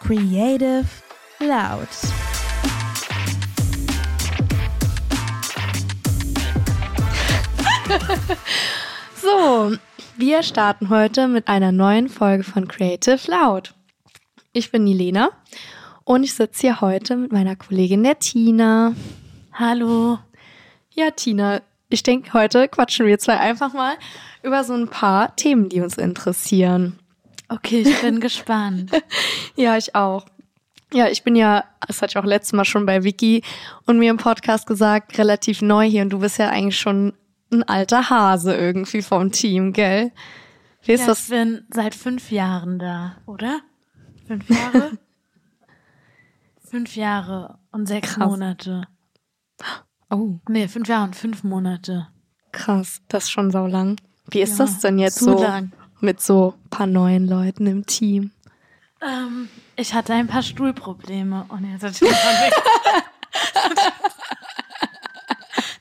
Creative 0.00 0.86
Loud. 1.40 1.88
so, 9.20 9.76
wir 10.16 10.42
starten 10.42 10.88
heute 10.88 11.28
mit 11.28 11.48
einer 11.48 11.72
neuen 11.72 12.08
Folge 12.08 12.42
von 12.42 12.68
Creative 12.68 13.20
Loud. 13.30 13.74
Ich 14.52 14.70
bin 14.70 14.84
Nilena 14.84 15.30
und 16.04 16.24
ich 16.24 16.34
sitze 16.34 16.62
hier 16.62 16.80
heute 16.80 17.16
mit 17.16 17.32
meiner 17.32 17.54
Kollegin 17.54 18.02
der 18.02 18.18
Tina. 18.18 18.94
Hallo. 19.52 20.18
Ja, 20.94 21.10
Tina, 21.10 21.60
ich 21.90 22.02
denke, 22.02 22.32
heute 22.32 22.68
quatschen 22.68 23.06
wir 23.06 23.18
zwei 23.18 23.38
einfach 23.38 23.72
mal 23.72 23.96
über 24.42 24.64
so 24.64 24.74
ein 24.74 24.88
paar 24.88 25.36
Themen, 25.36 25.68
die 25.68 25.80
uns 25.80 25.98
interessieren. 25.98 26.98
Okay, 27.48 27.82
ich 27.82 28.00
bin 28.00 28.20
gespannt. 28.20 28.90
Ja, 29.56 29.76
ich 29.76 29.94
auch. 29.94 30.26
Ja, 30.92 31.08
ich 31.08 31.22
bin 31.22 31.36
ja, 31.36 31.64
das 31.86 32.00
hatte 32.00 32.12
ich 32.12 32.18
auch 32.18 32.24
letztes 32.24 32.54
Mal 32.54 32.64
schon 32.64 32.86
bei 32.86 33.04
Vicky 33.04 33.42
und 33.86 33.98
mir 33.98 34.10
im 34.10 34.16
Podcast 34.16 34.66
gesagt, 34.66 35.18
relativ 35.18 35.60
neu 35.60 35.86
hier 35.86 36.02
und 36.02 36.10
du 36.10 36.20
bist 36.20 36.38
ja 36.38 36.48
eigentlich 36.48 36.78
schon 36.78 37.12
ein 37.52 37.62
alter 37.62 38.08
Hase 38.08 38.54
irgendwie 38.54 39.02
vom 39.02 39.30
Team, 39.30 39.72
gell? 39.72 40.12
Wie 40.82 40.92
ist 40.92 41.02
ja, 41.02 41.06
das? 41.08 41.24
Ich 41.24 41.30
bin 41.30 41.66
seit 41.72 41.94
fünf 41.94 42.30
Jahren 42.30 42.78
da, 42.78 43.16
oder? 43.26 43.60
Fünf 44.26 44.48
Jahre? 44.48 44.92
fünf 46.70 46.96
Jahre 46.96 47.58
und 47.72 47.86
sechs 47.86 48.14
Krass. 48.14 48.28
Monate. 48.28 48.86
Oh. 50.10 50.38
Nee, 50.48 50.68
fünf 50.68 50.88
Jahre 50.88 51.04
und 51.04 51.16
fünf 51.16 51.44
Monate. 51.44 52.08
Krass, 52.52 53.02
das 53.08 53.24
ist 53.24 53.30
schon 53.30 53.50
so 53.50 53.66
lang. 53.66 54.00
Wie 54.30 54.40
ist 54.40 54.58
ja, 54.58 54.64
das 54.64 54.80
denn 54.80 54.98
jetzt 54.98 55.18
so 55.18 55.42
lang. 55.42 55.72
Mit 56.00 56.20
so 56.20 56.54
paar 56.70 56.86
neuen 56.86 57.26
Leuten 57.28 57.66
im 57.66 57.86
Team? 57.86 58.30
Ähm, 59.00 59.48
ich 59.76 59.94
hatte 59.94 60.12
ein 60.14 60.26
paar 60.26 60.42
Stuhlprobleme. 60.42 61.46
Oh 61.50 61.56
nee, 61.60 61.76
das 61.78 62.00
nicht. 62.00 62.14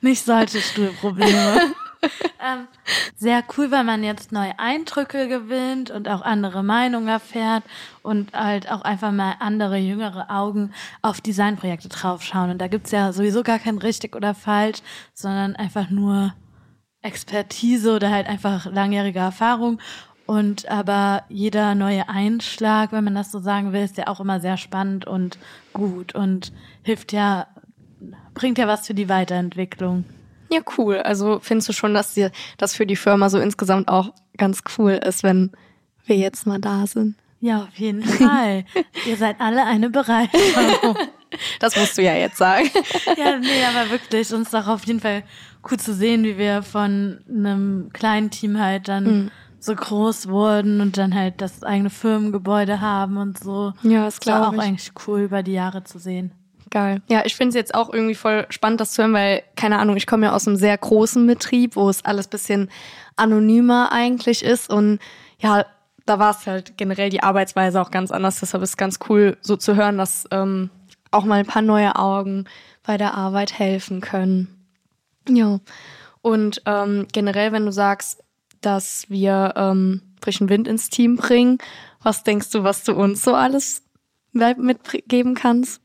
nicht 0.02 0.24
solche 0.24 0.62
Stuhlprobleme. 0.62 1.74
ähm, 2.40 2.68
sehr 3.16 3.44
cool, 3.58 3.72
weil 3.72 3.84
man 3.84 4.04
jetzt 4.04 4.32
neue 4.32 4.58
Eindrücke 4.60 5.28
gewinnt 5.28 5.90
und 5.90 6.08
auch 6.08 6.22
andere 6.22 6.64
Meinungen 6.64 7.08
erfährt 7.08 7.64
und 8.04 8.34
halt 8.34 8.70
auch 8.70 8.82
einfach 8.82 9.12
mal 9.12 9.36
andere, 9.40 9.78
jüngere 9.78 10.30
Augen 10.30 10.74
auf 11.02 11.22
Designprojekte 11.22 11.90
draufschauen. 11.90 12.52
Und 12.52 12.60
da 12.60 12.68
gibt's 12.68 12.92
ja 12.92 13.12
sowieso 13.12 13.42
gar 13.42 13.60
kein 13.60 13.80
richtig 13.80 14.16
oder 14.16 14.36
falsch, 14.36 14.80
sondern 15.14 15.56
einfach 15.56 15.90
nur 15.90 16.34
Expertise 17.08 17.96
oder 17.96 18.12
halt 18.12 18.28
einfach 18.28 18.66
langjährige 18.66 19.20
Erfahrung. 19.20 19.80
Und 20.26 20.68
aber 20.70 21.24
jeder 21.30 21.74
neue 21.74 22.10
Einschlag, 22.10 22.92
wenn 22.92 23.06
man 23.06 23.16
das 23.16 23.32
so 23.32 23.40
sagen 23.40 23.72
will, 23.72 23.84
ist 23.84 23.98
ja 23.98 24.08
auch 24.08 24.20
immer 24.20 24.42
sehr 24.42 24.58
spannend 24.58 25.08
und 25.08 25.40
gut 25.72 26.14
und 26.14 26.52
hilft 26.84 27.14
ja, 27.14 27.48
bringt 28.34 28.58
ja 28.58 28.68
was 28.68 28.86
für 28.86 28.94
die 28.94 29.08
Weiterentwicklung. 29.08 30.04
Ja, 30.52 30.60
cool. 30.78 30.98
Also 30.98 31.40
findest 31.42 31.70
du 31.70 31.74
schon, 31.74 31.94
dass 31.94 32.14
dir 32.14 32.32
das 32.58 32.76
für 32.76 32.86
die 32.86 32.98
Firma 32.98 33.30
so 33.30 33.40
insgesamt 33.40 33.88
auch 33.88 34.14
ganz 34.38 34.64
cool 34.78 34.94
ist, 34.94 35.24
wenn 35.24 35.52
wir 36.06 36.18
jetzt 36.18 36.46
mal 36.46 36.60
da 36.60 36.88
sind? 36.88 37.16
Ja, 37.40 37.64
auf 37.64 37.76
jeden 37.76 38.04
Fall. 38.04 38.66
Ihr 39.06 39.16
seid 39.16 39.40
alle 39.40 39.66
eine 39.66 39.90
Bereicherung. 39.90 40.98
Das 41.60 41.76
musst 41.76 41.98
du 41.98 42.04
ja 42.04 42.14
jetzt 42.14 42.38
sagen. 42.38 42.70
Ja, 43.18 43.38
nee, 43.38 43.64
aber 43.66 43.92
wirklich, 43.92 44.34
uns 44.34 44.52
doch 44.52 44.68
auf 44.68 44.86
jeden 44.86 45.00
Fall 45.00 45.24
cool 45.70 45.78
zu 45.78 45.94
sehen, 45.94 46.24
wie 46.24 46.38
wir 46.38 46.64
von 46.64 47.20
einem 47.28 47.90
kleinen 47.94 48.30
Team 48.30 48.60
halt 48.60 48.88
dann 48.88 49.04
mhm 49.04 49.32
so 49.60 49.76
groß 49.76 50.30
wurden 50.30 50.82
und 50.82 50.98
dann 50.98 51.14
halt 51.14 51.42
das 51.42 51.64
eigene 51.64 51.90
Firmengebäude 51.90 52.82
haben 52.82 53.18
und 53.18 53.40
so. 53.40 53.74
Ja, 53.84 54.06
das 54.06 54.20
glaube 54.20 54.56
ich. 54.56 54.62
auch 54.62 54.64
eigentlich 54.64 54.92
cool 55.08 55.22
über 55.22 55.44
die 55.44 55.54
Jahre 55.54 55.84
zu 55.84 56.00
sehen. 56.00 56.32
Geil. 56.70 57.02
Ja, 57.10 57.24
ich 57.26 57.36
finde 57.36 57.50
es 57.50 57.56
jetzt 57.56 57.76
auch 57.76 57.94
irgendwie 57.94 58.16
voll 58.16 58.46
spannend, 58.50 58.82
das 58.82 58.92
zu 58.92 59.02
hören, 59.02 59.14
weil, 59.14 59.44
keine 59.56 59.80
Ahnung, 59.80 59.96
ich 59.96 60.08
komme 60.08 60.26
ja 60.26 60.34
aus 60.34 60.48
einem 60.48 60.58
sehr 60.58 60.78
großen 60.78 61.26
Betrieb, 61.26 61.76
wo 61.76 61.90
es 61.90 62.04
alles 62.04 62.28
bisschen 62.28 62.70
anonymer 63.16 63.92
eigentlich 63.92 64.44
ist 64.44 64.70
und 64.70 65.00
ja, 65.40 65.66
da 66.06 66.20
war 66.20 66.32
es 66.32 66.48
halt 66.48 66.78
generell 66.78 67.10
die 67.10 67.22
Arbeitsweise 67.22 67.82
auch 67.82 67.92
ganz 67.92 68.12
anders. 68.12 68.40
Deshalb 68.40 68.64
ist 68.64 68.72
es 68.72 68.78
ganz 68.78 69.00
cool, 69.10 69.38
so 69.42 69.58
zu 69.58 69.76
hören, 69.76 69.98
dass 69.98 70.26
ähm, 70.32 70.70
auch 71.12 71.26
mal 71.26 71.40
ein 71.40 71.46
paar 71.46 71.62
neue 71.62 71.96
Augen 71.96 72.46
bei 72.84 72.98
der 72.98 73.14
Arbeit 73.14 73.58
helfen 73.58 74.02
können. 74.02 74.66
Ja. 75.30 75.60
Und 76.22 76.62
ähm, 76.66 77.08
generell, 77.12 77.52
wenn 77.52 77.66
du 77.66 77.72
sagst, 77.72 78.24
dass 78.62 79.10
wir 79.10 79.54
ähm, 79.56 80.02
frischen 80.22 80.50
Wind 80.50 80.68
ins 80.68 80.90
Team 80.90 81.16
bringen. 81.16 81.58
Was 82.02 82.24
denkst 82.24 82.50
du, 82.52 82.64
was 82.64 82.84
du 82.84 82.94
uns 82.94 83.24
so 83.24 83.34
alles 83.34 83.84
mitgeben 84.34 85.36
kannst? 85.36 85.82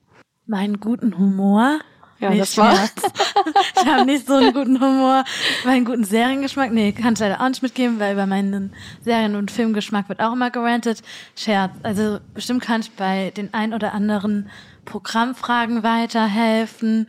Meinen 0.47 0.81
guten 0.81 1.17
Humor. 1.19 1.81
Ja, 2.23 2.31
nee, 2.31 2.39
das 2.39 2.57
war. 2.57 2.73
ich 2.73 3.87
habe 3.87 4.05
nicht 4.05 4.27
so 4.27 4.35
einen 4.35 4.53
guten 4.53 4.81
Humor. 4.81 5.25
Meinen 5.65 5.85
guten 5.85 6.05
Seriengeschmack, 6.05 6.73
nee, 6.73 6.93
kann 6.93 7.15
ich 7.15 7.19
leider 7.19 7.41
auch 7.41 7.49
nicht 7.49 7.63
mitgeben, 7.63 7.99
weil 7.99 8.15
bei 8.15 8.27
meinen 8.27 8.73
Serien- 9.05 9.35
und 9.35 9.51
Filmgeschmack 9.51 10.09
wird 10.09 10.21
auch 10.21 10.33
immer 10.33 10.51
gerantet. 10.51 11.03
Scherz. 11.37 11.73
Also 11.83 12.21
bestimmt 12.33 12.63
kann 12.63 12.83
ich 12.83 12.93
bei 12.93 13.33
den 13.37 13.53
ein 13.53 13.75
oder 13.75 13.93
anderen 13.93 14.49
Programmfragen 14.85 15.83
weiterhelfen 15.83 17.09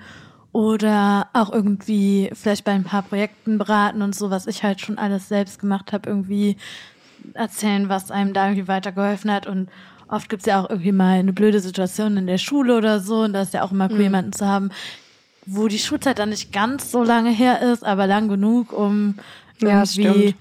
oder 0.51 1.27
auch 1.33 1.51
irgendwie 1.51 2.31
vielleicht 2.33 2.63
bei 2.63 2.71
ein 2.71 2.83
paar 2.83 3.03
Projekten 3.03 3.59
beraten 3.59 4.01
und 4.01 4.15
so, 4.15 4.31
was 4.31 4.47
ich 4.47 4.63
halt 4.63 4.81
schon 4.81 4.97
alles 4.97 5.29
selbst 5.29 5.59
gemacht 5.59 5.93
habe, 5.93 6.09
irgendwie 6.09 6.57
erzählen, 7.33 7.87
was 7.87 8.09
einem 8.09 8.33
da 8.33 8.45
irgendwie 8.47 8.67
weitergeholfen 8.67 9.31
hat. 9.31 9.45
Und 9.45 9.69
oft 10.07 10.29
gibt's 10.29 10.45
ja 10.45 10.61
auch 10.61 10.69
irgendwie 10.69 10.91
mal 10.91 11.19
eine 11.19 11.33
blöde 11.33 11.59
Situation 11.59 12.17
in 12.17 12.27
der 12.27 12.37
Schule 12.37 12.77
oder 12.77 12.99
so. 12.99 13.21
Und 13.21 13.33
da 13.33 13.41
ist 13.41 13.53
ja 13.53 13.63
auch 13.63 13.71
immer 13.71 13.89
cool, 13.89 13.97
mhm. 13.97 14.01
jemanden 14.01 14.33
zu 14.33 14.47
haben, 14.47 14.69
wo 15.45 15.67
die 15.67 15.79
Schulzeit 15.79 16.19
dann 16.19 16.29
nicht 16.29 16.51
ganz 16.51 16.91
so 16.91 17.03
lange 17.03 17.31
her 17.31 17.61
ist, 17.61 17.83
aber 17.83 18.07
lang 18.07 18.27
genug, 18.27 18.73
um 18.73 19.15
irgendwie 19.59 20.27
ja, 20.27 20.33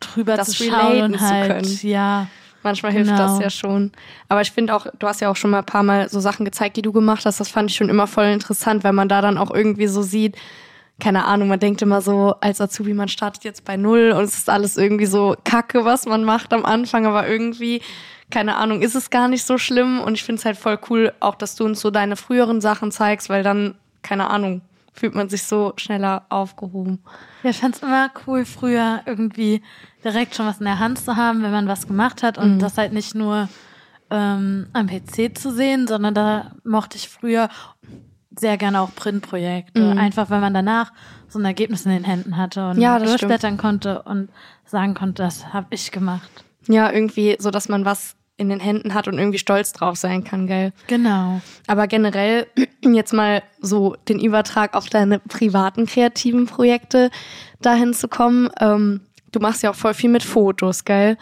drüber 0.00 0.36
das 0.36 0.50
zu 0.50 0.64
schauen 0.64 1.02
und 1.02 1.20
halt, 1.20 1.82
ja 1.82 2.28
Manchmal 2.66 2.90
hilft 2.90 3.12
genau. 3.12 3.22
das 3.22 3.38
ja 3.38 3.48
schon. 3.48 3.92
Aber 4.28 4.40
ich 4.40 4.50
finde 4.50 4.74
auch, 4.74 4.88
du 4.98 5.06
hast 5.06 5.20
ja 5.20 5.30
auch 5.30 5.36
schon 5.36 5.50
mal 5.50 5.60
ein 5.60 5.66
paar 5.66 5.84
Mal 5.84 6.08
so 6.08 6.18
Sachen 6.18 6.44
gezeigt, 6.44 6.76
die 6.76 6.82
du 6.82 6.90
gemacht 6.90 7.24
hast. 7.24 7.38
Das 7.38 7.48
fand 7.48 7.70
ich 7.70 7.76
schon 7.76 7.88
immer 7.88 8.08
voll 8.08 8.24
interessant, 8.24 8.82
weil 8.82 8.92
man 8.92 9.08
da 9.08 9.20
dann 9.20 9.38
auch 9.38 9.52
irgendwie 9.54 9.86
so 9.86 10.02
sieht, 10.02 10.36
keine 10.98 11.26
Ahnung, 11.26 11.46
man 11.46 11.60
denkt 11.60 11.80
immer 11.82 12.00
so 12.00 12.34
als 12.40 12.60
Azubi, 12.60 12.92
man 12.92 13.06
startet 13.06 13.44
jetzt 13.44 13.64
bei 13.64 13.76
Null 13.76 14.12
und 14.16 14.24
es 14.24 14.36
ist 14.36 14.50
alles 14.50 14.76
irgendwie 14.76 15.06
so 15.06 15.36
kacke, 15.44 15.84
was 15.84 16.06
man 16.06 16.24
macht 16.24 16.52
am 16.52 16.64
Anfang, 16.64 17.06
aber 17.06 17.28
irgendwie, 17.28 17.82
keine 18.32 18.56
Ahnung, 18.56 18.82
ist 18.82 18.96
es 18.96 19.10
gar 19.10 19.28
nicht 19.28 19.44
so 19.44 19.58
schlimm 19.58 20.00
und 20.00 20.14
ich 20.14 20.24
finde 20.24 20.40
es 20.40 20.44
halt 20.44 20.56
voll 20.56 20.78
cool, 20.90 21.12
auch 21.20 21.36
dass 21.36 21.54
du 21.54 21.64
uns 21.64 21.80
so 21.80 21.92
deine 21.92 22.16
früheren 22.16 22.60
Sachen 22.60 22.90
zeigst, 22.90 23.28
weil 23.28 23.44
dann, 23.44 23.76
keine 24.06 24.30
Ahnung, 24.30 24.62
fühlt 24.92 25.14
man 25.14 25.28
sich 25.28 25.42
so 25.42 25.72
schneller 25.76 26.24
aufgehoben. 26.28 27.02
Ja, 27.42 27.50
ich 27.50 27.58
fand's 27.58 27.80
immer 27.80 28.10
cool, 28.26 28.44
früher 28.44 29.02
irgendwie 29.04 29.62
direkt 30.04 30.34
schon 30.34 30.46
was 30.46 30.58
in 30.58 30.64
der 30.64 30.78
Hand 30.78 30.98
zu 30.98 31.16
haben, 31.16 31.42
wenn 31.42 31.50
man 31.50 31.68
was 31.68 31.86
gemacht 31.86 32.22
hat 32.22 32.38
und 32.38 32.54
mhm. 32.54 32.58
das 32.60 32.78
halt 32.78 32.92
nicht 32.92 33.14
nur 33.14 33.48
ähm, 34.10 34.68
am 34.72 34.86
PC 34.86 35.36
zu 35.36 35.50
sehen, 35.52 35.86
sondern 35.86 36.14
da 36.14 36.52
mochte 36.64 36.96
ich 36.96 37.08
früher 37.08 37.48
sehr 38.38 38.56
gerne 38.56 38.80
auch 38.80 38.94
Printprojekte. 38.94 39.80
Mhm. 39.80 39.98
Einfach 39.98 40.30
weil 40.30 40.40
man 40.40 40.54
danach 40.54 40.92
so 41.28 41.38
ein 41.38 41.44
Ergebnis 41.44 41.84
in 41.84 41.92
den 41.92 42.04
Händen 42.04 42.36
hatte 42.36 42.70
und 42.70 42.80
ja, 42.80 42.98
durchblättern 42.98 43.56
konnte 43.56 44.02
und 44.02 44.30
sagen 44.64 44.94
konnte, 44.94 45.22
das 45.22 45.52
habe 45.52 45.66
ich 45.70 45.90
gemacht. 45.90 46.30
Ja, 46.68 46.92
irgendwie 46.92 47.36
so, 47.38 47.50
dass 47.50 47.68
man 47.68 47.84
was 47.84 48.16
in 48.38 48.48
den 48.48 48.60
Händen 48.60 48.94
hat 48.94 49.08
und 49.08 49.18
irgendwie 49.18 49.38
stolz 49.38 49.72
drauf 49.72 49.96
sein 49.96 50.22
kann, 50.24 50.46
gell? 50.46 50.72
Genau. 50.88 51.40
Aber 51.66 51.86
generell 51.86 52.46
jetzt 52.82 53.12
mal 53.12 53.42
so 53.60 53.96
den 54.08 54.20
Übertrag 54.20 54.74
auf 54.74 54.88
deine 54.88 55.18
privaten 55.20 55.86
kreativen 55.86 56.46
Projekte 56.46 57.10
dahin 57.62 57.94
zu 57.94 58.08
kommen. 58.08 58.50
Ähm, 58.60 59.00
du 59.32 59.40
machst 59.40 59.62
ja 59.62 59.70
auch 59.70 59.74
voll 59.74 59.94
viel 59.94 60.10
mit 60.10 60.22
Fotos, 60.22 60.84
gell? 60.84 61.16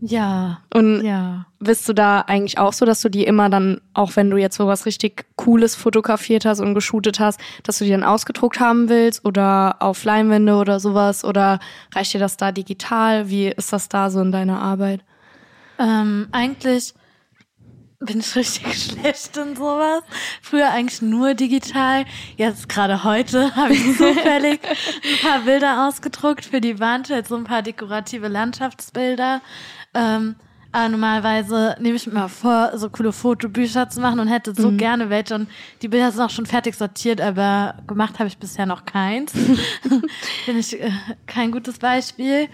Ja. 0.00 0.60
Und 0.72 1.02
ja. 1.02 1.46
bist 1.58 1.88
du 1.88 1.92
da 1.92 2.20
eigentlich 2.20 2.58
auch 2.58 2.72
so, 2.72 2.86
dass 2.86 3.00
du 3.00 3.08
die 3.08 3.24
immer 3.24 3.50
dann, 3.50 3.80
auch 3.94 4.16
wenn 4.16 4.30
du 4.30 4.36
jetzt 4.36 4.56
so 4.56 4.66
was 4.66 4.86
richtig 4.86 5.26
Cooles 5.36 5.74
fotografiert 5.74 6.44
hast 6.44 6.60
und 6.60 6.74
geshootet 6.74 7.18
hast, 7.18 7.40
dass 7.64 7.78
du 7.78 7.84
die 7.84 7.90
dann 7.90 8.04
ausgedruckt 8.04 8.60
haben 8.60 8.88
willst 8.88 9.24
oder 9.24 9.76
auf 9.80 10.04
Leinwände 10.04 10.54
oder 10.54 10.78
sowas? 10.80 11.24
Oder 11.24 11.58
reicht 11.94 12.14
dir 12.14 12.20
das 12.20 12.36
da 12.36 12.52
digital? 12.52 13.28
Wie 13.28 13.48
ist 13.48 13.72
das 13.72 13.88
da 13.88 14.08
so 14.10 14.20
in 14.20 14.32
deiner 14.32 14.62
Arbeit? 14.62 15.00
Ähm, 15.78 16.28
eigentlich 16.32 16.94
bin 18.00 18.20
ich 18.20 18.36
richtig 18.36 18.74
schlecht 18.82 19.36
in 19.36 19.56
sowas. 19.56 20.02
Früher 20.42 20.70
eigentlich 20.70 21.02
nur 21.02 21.34
digital. 21.34 22.04
Jetzt 22.36 22.68
gerade 22.68 23.04
heute 23.04 23.54
habe 23.56 23.74
ich 23.74 23.96
zufällig 23.96 24.60
ein 24.64 25.28
paar 25.28 25.40
Bilder 25.40 25.88
ausgedruckt 25.88 26.44
für 26.44 26.60
die 26.60 26.78
Wand, 26.78 27.10
halt 27.10 27.28
so 27.28 27.36
ein 27.36 27.44
paar 27.44 27.62
dekorative 27.62 28.28
Landschaftsbilder. 28.28 29.40
Ähm, 29.94 30.36
aber 30.70 30.90
normalerweise 30.90 31.76
nehme 31.80 31.96
ich 31.96 32.06
mir 32.06 32.12
mal 32.12 32.28
vor, 32.28 32.72
so 32.76 32.90
coole 32.90 33.12
Fotobücher 33.12 33.88
zu 33.88 34.00
machen 34.00 34.20
und 34.20 34.28
hätte 34.28 34.54
so 34.54 34.70
mhm. 34.70 34.76
gerne 34.76 35.08
welche. 35.08 35.34
Und 35.34 35.48
die 35.80 35.88
Bilder 35.88 36.12
sind 36.12 36.20
auch 36.20 36.30
schon 36.30 36.44
fertig 36.44 36.74
sortiert, 36.74 37.22
aber 37.22 37.76
gemacht 37.86 38.18
habe 38.18 38.28
ich 38.28 38.36
bisher 38.36 38.66
noch 38.66 38.84
keins. 38.84 39.32
Bin 40.46 40.58
ich 40.58 40.78
äh, 40.78 40.90
kein 41.26 41.52
gutes 41.52 41.78
Beispiel. 41.78 42.48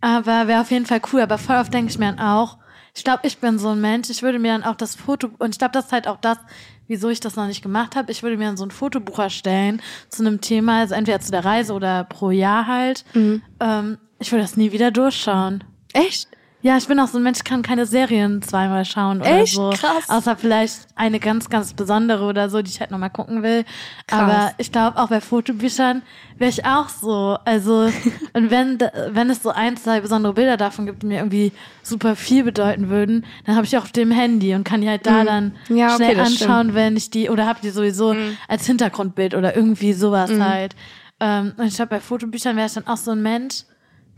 Aber 0.00 0.46
wäre 0.46 0.60
auf 0.60 0.70
jeden 0.70 0.86
Fall 0.86 1.00
cool. 1.12 1.20
Aber 1.20 1.38
voll 1.38 1.56
oft 1.56 1.72
denke 1.72 1.90
ich 1.90 1.98
mir 1.98 2.12
dann 2.12 2.20
auch, 2.20 2.58
ich 2.94 3.04
glaube, 3.04 3.26
ich 3.26 3.38
bin 3.38 3.58
so 3.58 3.70
ein 3.70 3.80
Mensch, 3.80 4.10
ich 4.10 4.22
würde 4.22 4.38
mir 4.38 4.52
dann 4.52 4.64
auch 4.64 4.74
das 4.74 4.96
Foto, 4.96 5.30
und 5.38 5.54
ich 5.54 5.58
glaube, 5.58 5.72
das 5.72 5.86
ist 5.86 5.92
halt 5.92 6.08
auch 6.08 6.16
das, 6.16 6.38
wieso 6.88 7.08
ich 7.08 7.20
das 7.20 7.36
noch 7.36 7.46
nicht 7.46 7.62
gemacht 7.62 7.94
habe. 7.94 8.10
Ich 8.10 8.22
würde 8.22 8.36
mir 8.36 8.46
dann 8.46 8.56
so 8.56 8.64
ein 8.64 8.70
Fotobuch 8.70 9.18
erstellen 9.18 9.80
zu 10.08 10.22
einem 10.24 10.40
Thema, 10.40 10.80
also 10.80 10.94
entweder 10.94 11.20
zu 11.20 11.30
der 11.30 11.44
Reise 11.44 11.72
oder 11.74 12.04
pro 12.04 12.30
Jahr 12.30 12.66
halt. 12.66 13.04
Mhm. 13.14 13.42
Ähm, 13.60 13.98
ich 14.18 14.32
würde 14.32 14.42
das 14.42 14.56
nie 14.56 14.72
wieder 14.72 14.90
durchschauen. 14.90 15.62
Echt? 15.92 16.28
Ja, 16.60 16.76
ich 16.76 16.88
bin 16.88 16.98
auch 16.98 17.06
so 17.06 17.18
ein 17.18 17.22
Mensch, 17.22 17.44
kann 17.44 17.62
keine 17.62 17.86
Serien 17.86 18.42
zweimal 18.42 18.84
schauen 18.84 19.20
oder 19.20 19.42
Echt? 19.42 19.54
so. 19.54 19.70
Krass. 19.70 20.08
Außer 20.08 20.36
vielleicht 20.36 20.88
eine 20.96 21.20
ganz, 21.20 21.48
ganz 21.50 21.72
besondere 21.72 22.24
oder 22.24 22.50
so, 22.50 22.62
die 22.62 22.70
ich 22.70 22.80
halt 22.80 22.90
nochmal 22.90 23.10
gucken 23.10 23.44
will. 23.44 23.64
Krass. 24.08 24.20
Aber 24.20 24.52
ich 24.58 24.72
glaube, 24.72 24.98
auch 24.98 25.08
bei 25.08 25.20
Fotobüchern 25.20 26.02
wäre 26.36 26.50
ich 26.50 26.64
auch 26.64 26.88
so. 26.88 27.38
Also, 27.44 27.92
und 28.32 28.50
wenn, 28.50 28.80
wenn 28.80 29.30
es 29.30 29.40
so 29.42 29.50
ein, 29.50 29.76
zwei 29.76 30.00
besondere 30.00 30.32
Bilder 30.32 30.56
davon 30.56 30.86
gibt, 30.86 31.02
die 31.04 31.06
mir 31.06 31.18
irgendwie 31.18 31.52
super 31.84 32.16
viel 32.16 32.42
bedeuten 32.42 32.88
würden, 32.88 33.24
dann 33.46 33.54
habe 33.54 33.64
ich 33.64 33.76
auch 33.78 33.82
auf 33.84 33.92
dem 33.92 34.10
Handy 34.10 34.54
und 34.56 34.64
kann 34.64 34.80
die 34.80 34.88
halt 34.88 35.06
da 35.06 35.22
dann 35.24 35.54
Mhm. 35.68 35.76
Ja, 35.76 35.94
okay, 35.94 35.96
schnell 36.04 36.16
das 36.16 36.26
anschauen, 36.26 36.74
wenn 36.74 36.96
ich 36.96 37.10
die, 37.10 37.30
oder 37.30 37.46
habe 37.46 37.60
die 37.62 37.70
sowieso 37.70 38.16
als 38.48 38.66
Hintergrundbild 38.66 39.34
oder 39.34 39.54
irgendwie 39.54 39.92
sowas 39.92 40.30
Mhm. 40.30 40.44
halt. 40.44 40.74
Ähm, 41.20 41.52
und 41.56 41.66
ich 41.66 41.74
glaube, 41.76 41.90
bei 41.90 42.00
Fotobüchern 42.00 42.56
wäre 42.56 42.66
ich 42.66 42.74
dann 42.74 42.86
auch 42.86 42.96
so 42.96 43.12
ein 43.12 43.22
Mensch, 43.22 43.64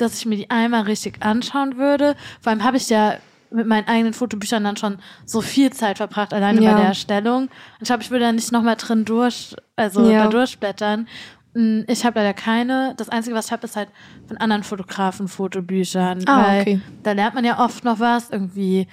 dass 0.00 0.19
ich 0.19 0.26
mir 0.26 0.37
die 0.37 0.50
einmal 0.50 0.82
richtig 0.82 1.23
anschauen 1.25 1.76
würde. 1.76 2.17
Vor 2.41 2.50
allem 2.52 2.64
habe 2.64 2.76
ich 2.76 2.88
ja 2.88 3.14
mit 3.52 3.67
meinen 3.67 3.88
eigenen 3.88 4.12
Fotobüchern 4.12 4.62
dann 4.62 4.76
schon 4.76 4.99
so 5.25 5.41
viel 5.41 5.70
Zeit 5.73 5.97
verbracht, 5.97 6.32
alleine 6.32 6.61
Ja. 6.62 6.73
bei 6.73 6.79
der 6.81 6.88
Erstellung. 6.91 7.43
Und 7.44 7.50
ich 7.81 7.87
glaube, 7.88 8.02
ich 8.02 8.11
würde 8.11 8.25
da 8.26 8.32
nicht 8.32 8.52
nochmal 8.52 8.76
drin 8.76 9.05
durch, 9.05 9.56
also 9.76 10.08
Ja. 10.08 10.25
da 10.25 10.31
durchblättern. 10.31 11.08
Mm, 11.55 11.81
Ich 11.88 12.05
habe 12.05 12.20
leider 12.20 12.32
keine. 12.32 12.94
Das 12.97 13.08
Einzige, 13.08 13.35
was 13.35 13.47
ich 13.47 13.52
habe, 13.52 13.67
ist 13.67 13.75
halt 13.75 13.88
von 14.29 14.37
anderen 14.37 14.62
Fotografen 14.62 15.26
Fotobüchern. 15.26 16.23
Ah, 16.29 16.61
okay. 16.61 16.81
Da 17.03 17.11
lernt 17.11 17.35
man 17.35 17.44
ja 17.44 17.58
oft 17.58 17.82
noch 17.82 17.99
was, 17.99 18.31
irgendwie 18.31 18.87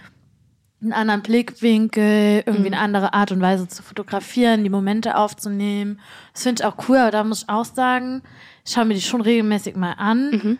einen 0.81 0.93
anderen 0.93 1.21
Blickwinkel, 1.21 2.43
irgendwie 2.45 2.67
eine 2.67 2.79
andere 2.79 3.13
Art 3.13 3.31
und 3.31 3.41
Weise 3.41 3.67
zu 3.67 3.83
fotografieren, 3.83 4.63
die 4.63 4.69
Momente 4.69 5.17
aufzunehmen. 5.17 5.99
Das 6.33 6.43
finde 6.43 6.61
ich 6.61 6.65
auch 6.65 6.89
cool, 6.89 6.97
aber 6.97 7.11
da 7.11 7.23
muss 7.23 7.43
ich 7.43 7.49
auch 7.49 7.65
sagen, 7.65 8.21
ich 8.65 8.73
schaue 8.73 8.85
mir 8.85 8.93
die 8.95 9.01
schon 9.01 9.21
regelmäßig 9.21 9.75
mal 9.75 9.93
an. 9.93 10.57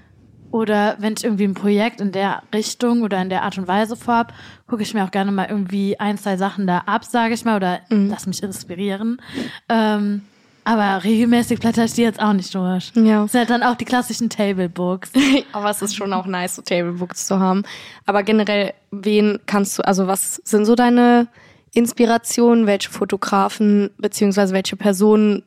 Oder 0.51 0.95
wenn 0.99 1.13
ich 1.17 1.23
irgendwie 1.23 1.43
ein 1.43 1.53
Projekt 1.53 1.99
in 2.01 2.11
der 2.11 2.41
Richtung 2.53 3.01
oder 3.01 3.21
in 3.21 3.29
der 3.29 3.43
Art 3.43 3.57
und 3.57 3.67
Weise 3.67 3.95
vorhab, 3.95 4.33
gucke 4.67 4.81
ich 4.81 4.93
mir 4.93 5.03
auch 5.03 5.11
gerne 5.11 5.31
mal 5.31 5.47
irgendwie 5.49 5.99
ein, 5.99 6.17
zwei 6.17 6.37
Sachen 6.37 6.67
da 6.67 6.79
ab, 6.85 7.05
sage 7.05 7.33
ich 7.33 7.43
mal, 7.43 7.57
oder 7.57 7.81
lass 7.89 8.27
mich 8.27 8.41
inspirieren. 8.41 9.21
Ähm, 9.69 10.21
aber 10.67 11.01
regelmäßig 11.05 11.61
blätter 11.61 11.85
ich 11.85 11.93
die 11.93 12.01
jetzt 12.01 12.19
auch 12.21 12.33
nicht 12.33 12.53
durch. 12.53 12.91
Ja. 12.95 13.21
Das 13.21 13.31
sind 13.31 13.39
halt 13.39 13.49
dann 13.49 13.63
auch 13.63 13.75
die 13.75 13.85
klassischen 13.85 14.29
Tablebooks. 14.29 15.11
Aber 15.53 15.69
es 15.69 15.81
ist 15.81 15.95
schon 15.95 16.11
auch 16.11 16.25
nice, 16.25 16.57
so 16.57 16.61
Tablebooks 16.61 17.25
zu 17.25 17.39
haben. 17.39 17.63
Aber 18.05 18.21
generell, 18.21 18.73
wen 18.91 19.39
kannst 19.45 19.79
du, 19.79 19.87
also 19.87 20.07
was 20.07 20.41
sind 20.43 20.65
so 20.65 20.75
deine 20.75 21.29
Inspirationen? 21.73 22.67
Welche 22.67 22.89
Fotografen 22.89 23.91
beziehungsweise 23.97 24.53
welche 24.53 24.75
Personen 24.75 25.43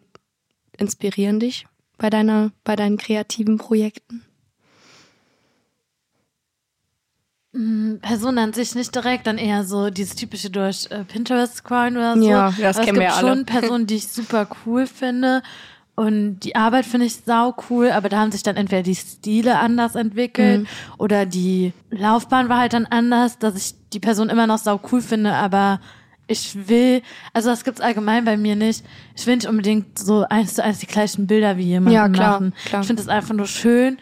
inspirieren 0.78 1.38
dich 1.38 1.66
bei 1.98 2.08
deiner, 2.08 2.52
bei 2.64 2.74
deinen 2.74 2.96
kreativen 2.96 3.58
Projekten? 3.58 4.24
Personen 7.52 8.38
an 8.38 8.52
sich 8.52 8.74
nicht 8.76 8.94
direkt, 8.94 9.26
dann 9.26 9.36
eher 9.36 9.64
so 9.64 9.90
dieses 9.90 10.14
typische 10.14 10.50
durch 10.50 10.86
äh, 10.90 11.02
Pinterest 11.04 11.56
scrollen 11.56 11.96
oder 11.96 12.16
so. 12.16 12.28
Ja, 12.30 12.54
das 12.60 12.76
Aber 12.76 12.86
kennen 12.86 12.98
wir 13.00 13.08
es 13.08 13.14
ja 13.14 13.20
gibt 13.20 13.28
alle. 13.28 13.36
schon 13.38 13.44
Personen, 13.46 13.86
die 13.88 13.96
ich 13.96 14.08
super 14.08 14.48
cool 14.64 14.86
finde. 14.86 15.42
Und 15.96 16.40
die 16.40 16.54
Arbeit 16.54 16.86
finde 16.86 17.06
ich 17.06 17.16
sau 17.26 17.54
cool, 17.68 17.90
aber 17.90 18.08
da 18.08 18.20
haben 18.20 18.30
sich 18.32 18.42
dann 18.44 18.56
entweder 18.56 18.82
die 18.84 18.94
Stile 18.94 19.58
anders 19.58 19.96
entwickelt 19.96 20.60
Mhm. 20.62 20.66
oder 20.96 21.26
die 21.26 21.72
Laufbahn 21.90 22.48
war 22.48 22.58
halt 22.58 22.72
dann 22.72 22.86
anders, 22.86 23.38
dass 23.38 23.56
ich 23.56 23.74
die 23.92 24.00
Person 24.00 24.30
immer 24.30 24.46
noch 24.46 24.58
sau 24.58 24.80
cool 24.92 25.02
finde, 25.02 25.34
aber 25.34 25.80
ich 26.28 26.68
will, 26.68 27.02
also 27.34 27.50
das 27.50 27.64
gibt's 27.64 27.80
allgemein 27.80 28.24
bei 28.24 28.36
mir 28.36 28.54
nicht. 28.54 28.84
Ich 29.16 29.26
will 29.26 29.34
nicht 29.34 29.48
unbedingt 29.48 29.98
so 29.98 30.24
eins 30.30 30.54
zu 30.54 30.62
eins 30.62 30.78
die 30.78 30.86
gleichen 30.86 31.26
Bilder 31.26 31.56
wie 31.58 31.64
jemand 31.64 31.92
Ja, 31.92 32.08
klar, 32.08 32.34
machen. 32.34 32.54
klar. 32.64 32.80
Ich 32.82 32.86
finde 32.86 33.02
das 33.02 33.08
einfach 33.08 33.34
nur 33.34 33.46
schön 33.48 33.98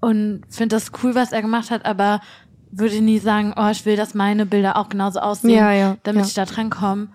und 0.00 0.42
finde 0.48 0.74
das 0.76 0.90
cool, 1.02 1.14
was 1.14 1.32
er 1.32 1.42
gemacht 1.42 1.70
hat, 1.70 1.84
aber 1.84 2.22
würde 2.76 3.00
nie 3.00 3.18
sagen, 3.18 3.54
oh, 3.56 3.68
ich 3.70 3.84
will, 3.86 3.96
dass 3.96 4.14
meine 4.14 4.46
Bilder 4.46 4.76
auch 4.76 4.88
genauso 4.88 5.20
aussehen, 5.20 5.50
Ja, 5.50 5.72
ja, 5.72 5.96
damit 6.02 6.22
ja. 6.22 6.26
ich 6.28 6.34
da 6.34 6.44
dran 6.44 6.70
komme. 6.70 7.08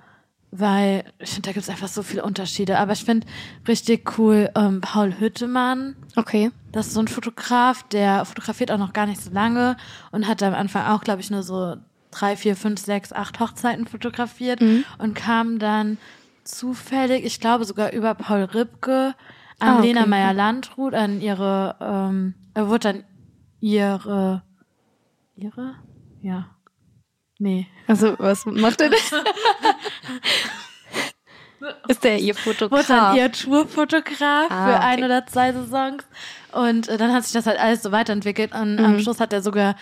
Weil 0.52 1.04
ich 1.20 1.30
finde, 1.30 1.50
da 1.50 1.54
gibt's 1.54 1.70
einfach 1.70 1.88
so 1.88 2.02
viele 2.02 2.24
Unterschiede. 2.24 2.80
Aber 2.80 2.94
ich 2.94 3.04
finde 3.04 3.28
richtig 3.68 4.18
cool 4.18 4.50
ähm, 4.56 4.82
Paul 4.82 5.14
Hüttemann. 5.20 5.96
Okay. 6.16 6.50
Das 6.72 6.88
ist 6.88 6.94
so 6.96 7.02
ein 7.02 7.08
Fotograf, 7.08 7.84
der 7.90 8.26
fotografiert 8.26 8.72
auch 8.72 8.80
noch 8.80 8.94
gar 8.94 9.06
nicht 9.06 9.22
so 9.22 9.30
lange 9.32 9.78
und 10.12 10.28
hat 10.28 10.42
am 10.42 10.56
Anfang 10.56 10.88
auch, 10.88 11.02
glaube 11.02 11.22
ich, 11.22 11.30
nur 11.30 11.44
so 11.44 11.76
drei, 12.10 12.36
vier, 12.36 12.56
fünf, 12.56 12.80
sechs, 12.80 13.14
acht 13.14 13.40
Hochzeiten 13.40 13.86
fotografiert 13.86 14.60
Mhm. 14.62 14.84
und 14.98 15.14
kam 15.14 15.60
dann 15.60 16.00
zufällig, 16.44 17.26
ich 17.26 17.40
glaube 17.40 17.66
sogar 17.66 17.94
über 17.94 18.16
Paul 18.16 18.46
Ripke, 18.46 19.14
an 19.60 19.68
Ah, 19.68 19.78
okay. 19.78 19.88
Lena 19.88 20.06
Meyer-Landrut, 20.08 20.96
an 20.96 21.22
ihre, 21.22 21.76
ähm, 21.80 22.34
er 22.56 22.70
wurde 22.70 22.80
dann 22.94 23.04
ihre, 23.60 24.42
ihre? 25.40 25.76
Ja. 26.22 26.56
Nee. 27.40 27.68
Also, 27.88 28.16
was 28.20 28.46
macht 28.46 28.82
er 28.82 28.90
denn? 28.90 29.00
Ist 31.90 32.04
der 32.06 32.20
ihr 32.20 32.36
wurde 32.46 32.70
dann 32.70 32.70
Fotograf? 32.70 33.18
ihr 33.18 33.32
Tourfotograf 33.32 34.50
Ah, 34.50 34.68
für 34.68 34.76
okay. 34.76 34.86
ein 34.86 35.04
oder 35.04 35.26
zwei 35.28 35.52
Saisons. 35.52 36.04
Und 36.54 36.88
äh, 36.88 36.98
dann 36.98 37.12
hat 37.14 37.24
sich 37.26 37.34
das 37.34 37.46
halt 37.48 37.60
alles 37.60 37.84
so 37.84 37.92
weiterentwickelt. 37.92 38.54
Und 38.56 38.76
Mhm. 38.78 38.86
am 38.86 39.00
Schluss 39.00 39.20
hat 39.20 39.34
er 39.34 39.42
sogar 39.42 39.76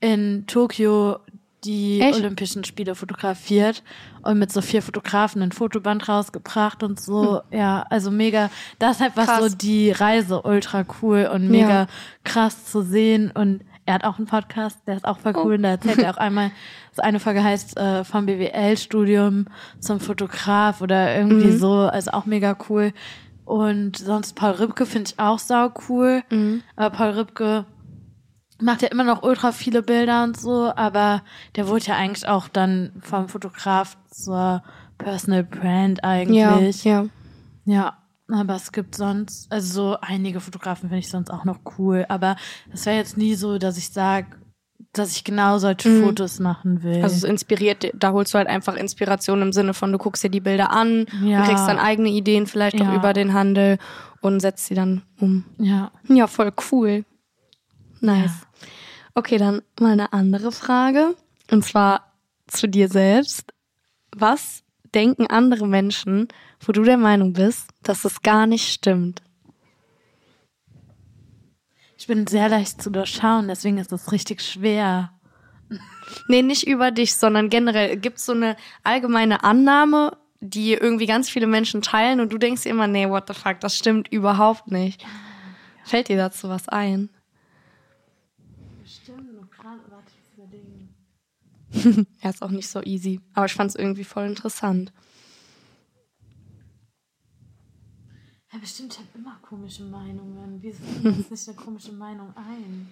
in 0.00 0.44
Tokio 0.46 1.18
die 1.64 2.00
Echt? 2.00 2.18
Olympischen 2.18 2.62
Spiele 2.64 2.94
fotografiert 2.94 3.82
und 4.22 4.38
mit 4.38 4.52
so 4.52 4.60
vier 4.60 4.82
Fotografen 4.82 5.42
ein 5.42 5.50
Fotoband 5.50 6.08
rausgebracht 6.08 6.82
und 6.82 7.00
so. 7.00 7.40
Ja, 7.50 7.84
also 7.90 8.10
mega. 8.10 8.50
Hm. 8.78 9.12
Krass. 9.14 9.40
so 9.50 9.56
die 9.56 9.90
Reise 9.90 10.42
ultra 10.42 10.84
cool 11.02 11.28
und 11.32 11.48
mega 11.48 11.68
Ja. 11.68 11.86
krass 12.22 12.66
zu 12.66 12.82
sehen. 12.82 13.30
Und 13.32 13.62
er 13.86 13.94
hat 13.94 14.04
auch 14.04 14.18
einen 14.18 14.26
Podcast, 14.26 14.78
der 14.86 14.96
ist 14.96 15.04
auch 15.04 15.18
voll 15.18 15.34
cool. 15.36 15.54
Und 15.54 15.62
da 15.62 15.70
erzählt 15.70 15.98
er 15.98 16.10
auch 16.12 16.16
einmal, 16.18 16.50
so 16.92 17.02
eine 17.02 17.20
Folge 17.20 17.42
heißt 17.44 17.76
äh, 17.76 18.04
vom 18.04 18.26
BWL-Studium 18.26 19.46
zum 19.80 20.00
Fotograf 20.00 20.80
oder 20.80 21.16
irgendwie 21.16 21.48
Mhm. 21.48 21.58
so. 21.58 21.72
Also 21.80 22.12
auch 22.12 22.24
mega 22.26 22.56
cool. 22.68 22.92
Und 23.44 23.98
sonst 23.98 24.34
Paul 24.36 24.52
Ripke 24.52 24.86
finde 24.86 25.10
ich 25.10 25.18
auch 25.18 25.38
sau 25.38 25.70
cool. 25.88 26.22
Mhm. 26.30 26.62
Aber 26.76 26.96
Paul 26.96 27.10
Ripke 27.10 27.66
macht 28.62 28.82
ja 28.82 28.88
immer 28.88 29.04
noch 29.04 29.22
ultra 29.22 29.52
viele 29.52 29.82
Bilder 29.82 30.22
und 30.24 30.38
so, 30.38 30.72
aber 30.74 31.22
der 31.56 31.68
wurde 31.68 31.86
ja 31.86 31.96
eigentlich 31.96 32.26
auch 32.26 32.48
dann 32.48 32.92
vom 33.00 33.28
Fotograf 33.28 33.96
zur 34.10 34.62
Personal 34.96 35.42
Brand 35.44 35.98
ja, 36.02 36.08
eigentlich. 36.10 36.84
ja. 36.84 37.04
Ja, 37.66 37.96
aber 38.28 38.54
es 38.56 38.72
gibt 38.72 38.94
sonst, 38.94 39.50
also 39.52 39.72
so 39.92 39.96
einige 40.00 40.40
Fotografen 40.40 40.88
finde 40.88 41.00
ich 41.00 41.10
sonst 41.10 41.30
auch 41.30 41.44
noch 41.44 41.60
cool, 41.78 42.06
aber 42.08 42.36
das 42.70 42.86
wäre 42.86 42.96
jetzt 42.96 43.16
nie 43.16 43.34
so, 43.34 43.58
dass 43.58 43.76
ich 43.76 43.90
sage, 43.90 44.28
dass 44.92 45.12
ich 45.16 45.24
genau 45.24 45.58
solche 45.58 45.88
Mhm. 45.88 46.04
Fotos 46.04 46.38
machen 46.40 46.82
will. 46.82 47.02
Also 47.02 47.16
es 47.16 47.24
inspiriert, 47.24 47.90
da 47.94 48.12
holst 48.12 48.32
du 48.34 48.38
halt 48.38 48.48
einfach 48.48 48.76
Inspiration 48.76 49.42
im 49.42 49.52
Sinne 49.52 49.74
von, 49.74 49.90
du 49.92 49.98
guckst 49.98 50.22
dir 50.24 50.30
die 50.30 50.40
Bilder 50.40 50.70
an, 50.70 51.06
Ja. 51.22 51.42
du 51.42 51.48
kriegst 51.48 51.66
dann 51.68 51.78
eigene 51.78 52.08
Ideen 52.10 52.46
vielleicht 52.46 52.76
auch 52.80 52.86
Ja. 52.86 52.94
über 52.96 53.12
den 53.12 53.32
Handel 53.34 53.78
und 54.20 54.40
setzt 54.40 54.66
sie 54.66 54.74
dann 54.74 55.02
um. 55.20 55.44
ja. 55.58 55.90
Ja, 56.08 56.26
voll 56.26 56.52
cool. 56.72 57.04
Nice. 58.00 58.32
Okay, 59.14 59.38
dann 59.38 59.62
mal 59.80 59.92
eine 59.92 60.12
andere 60.12 60.50
Frage. 60.52 61.14
Und 61.50 61.64
zwar 61.64 62.12
zu 62.48 62.68
dir 62.68 62.88
selbst. 62.88 63.52
Was 64.16 64.63
denken 64.94 65.26
andere 65.26 65.66
Menschen, 65.66 66.28
wo 66.60 66.72
du 66.72 66.82
der 66.82 66.96
Meinung 66.96 67.32
bist, 67.32 67.70
dass 67.82 68.04
es 68.04 68.22
gar 68.22 68.46
nicht 68.46 68.72
stimmt? 68.72 69.22
Ich 71.96 72.06
bin 72.06 72.26
sehr 72.26 72.48
leicht 72.48 72.82
zu 72.82 72.90
durchschauen, 72.90 73.48
deswegen 73.48 73.78
ist 73.78 73.92
das 73.92 74.12
richtig 74.12 74.42
schwer. 74.42 75.12
Nee, 76.28 76.42
nicht 76.42 76.66
über 76.66 76.90
dich, 76.90 77.14
sondern 77.14 77.48
generell 77.48 77.96
gibt 77.96 78.18
es 78.18 78.26
so 78.26 78.32
eine 78.32 78.56
allgemeine 78.82 79.42
Annahme, 79.42 80.16
die 80.40 80.74
irgendwie 80.74 81.06
ganz 81.06 81.30
viele 81.30 81.46
Menschen 81.46 81.80
teilen 81.80 82.20
und 82.20 82.32
du 82.32 82.38
denkst 82.38 82.66
immer, 82.66 82.86
nee, 82.86 83.08
what 83.08 83.24
the 83.28 83.34
fuck, 83.34 83.60
das 83.60 83.78
stimmt 83.78 84.08
überhaupt 84.08 84.70
nicht. 84.70 85.04
Fällt 85.84 86.08
dir 86.08 86.16
dazu 86.16 86.48
was 86.48 86.68
ein? 86.68 87.08
Stimmt, 88.84 89.32
nur 89.32 89.48
gerade, 89.48 89.80
warte, 89.88 90.12
ich 90.12 90.38
überlegen. 90.38 90.94
Ja, 92.22 92.30
ist 92.30 92.42
auch 92.42 92.50
nicht 92.50 92.68
so 92.68 92.82
easy. 92.82 93.20
Aber 93.34 93.46
ich 93.46 93.54
fand 93.54 93.70
es 93.70 93.76
irgendwie 93.76 94.04
voll 94.04 94.26
interessant. 94.26 94.92
Ja, 98.52 98.58
bestimmt, 98.58 98.92
ich 98.92 98.98
habe 98.98 99.08
immer 99.16 99.36
komische 99.42 99.82
Meinungen. 99.82 100.58
Wieso 100.60 100.82
fällt 101.02 101.30
nicht 101.30 101.48
eine 101.48 101.56
komische 101.56 101.92
Meinung 101.92 102.32
ein? 102.36 102.88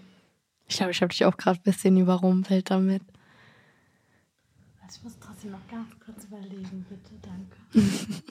Ich 0.68 0.76
glaube, 0.76 0.92
ich 0.92 1.00
habe 1.00 1.10
dich 1.10 1.24
auch 1.24 1.36
gerade 1.36 1.58
ein 1.60 1.62
bisschen 1.62 1.96
überrumpelt 1.96 2.70
damit. 2.70 3.02
Also 4.82 4.98
ich 4.98 5.04
muss 5.04 5.18
trotzdem 5.20 5.52
noch 5.52 5.68
ganz 5.70 5.88
kurz 6.04 6.24
überlegen, 6.24 6.84
bitte, 6.88 7.12
danke. 7.22 7.56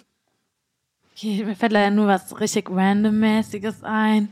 okay, 1.16 1.44
mir 1.46 1.56
fällt 1.56 1.72
leider 1.72 1.92
nur 1.92 2.08
was 2.08 2.40
richtig 2.40 2.70
randommäßiges 2.70 3.84
ein. 3.84 4.30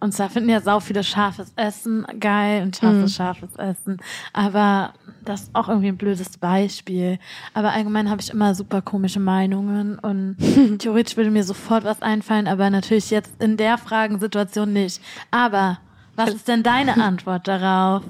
Und 0.00 0.12
zwar 0.12 0.30
finden 0.30 0.48
ja 0.48 0.60
sau 0.62 0.80
viele 0.80 1.04
scharfes 1.04 1.52
Essen 1.56 2.06
geil 2.18 2.62
und 2.62 2.76
ich 2.76 2.82
hasse 2.82 3.08
scharfes 3.08 3.54
Essen. 3.56 3.98
Aber 4.32 4.94
das 5.24 5.42
ist 5.42 5.54
auch 5.54 5.68
irgendwie 5.68 5.88
ein 5.88 5.98
blödes 5.98 6.38
Beispiel. 6.38 7.18
Aber 7.52 7.72
allgemein 7.72 8.08
habe 8.08 8.22
ich 8.22 8.30
immer 8.30 8.54
super 8.54 8.80
komische 8.80 9.20
Meinungen 9.20 9.98
und 9.98 10.36
theoretisch 10.78 11.16
würde 11.18 11.30
mir 11.30 11.44
sofort 11.44 11.84
was 11.84 12.00
einfallen, 12.00 12.48
aber 12.48 12.70
natürlich 12.70 13.10
jetzt 13.10 13.32
in 13.42 13.58
der 13.58 13.76
Fragensituation 13.76 14.72
nicht. 14.72 15.02
Aber 15.30 15.78
was 16.16 16.30
ist 16.30 16.48
denn 16.48 16.62
deine 16.62 16.94
Antwort 17.02 17.46
darauf? 17.46 18.02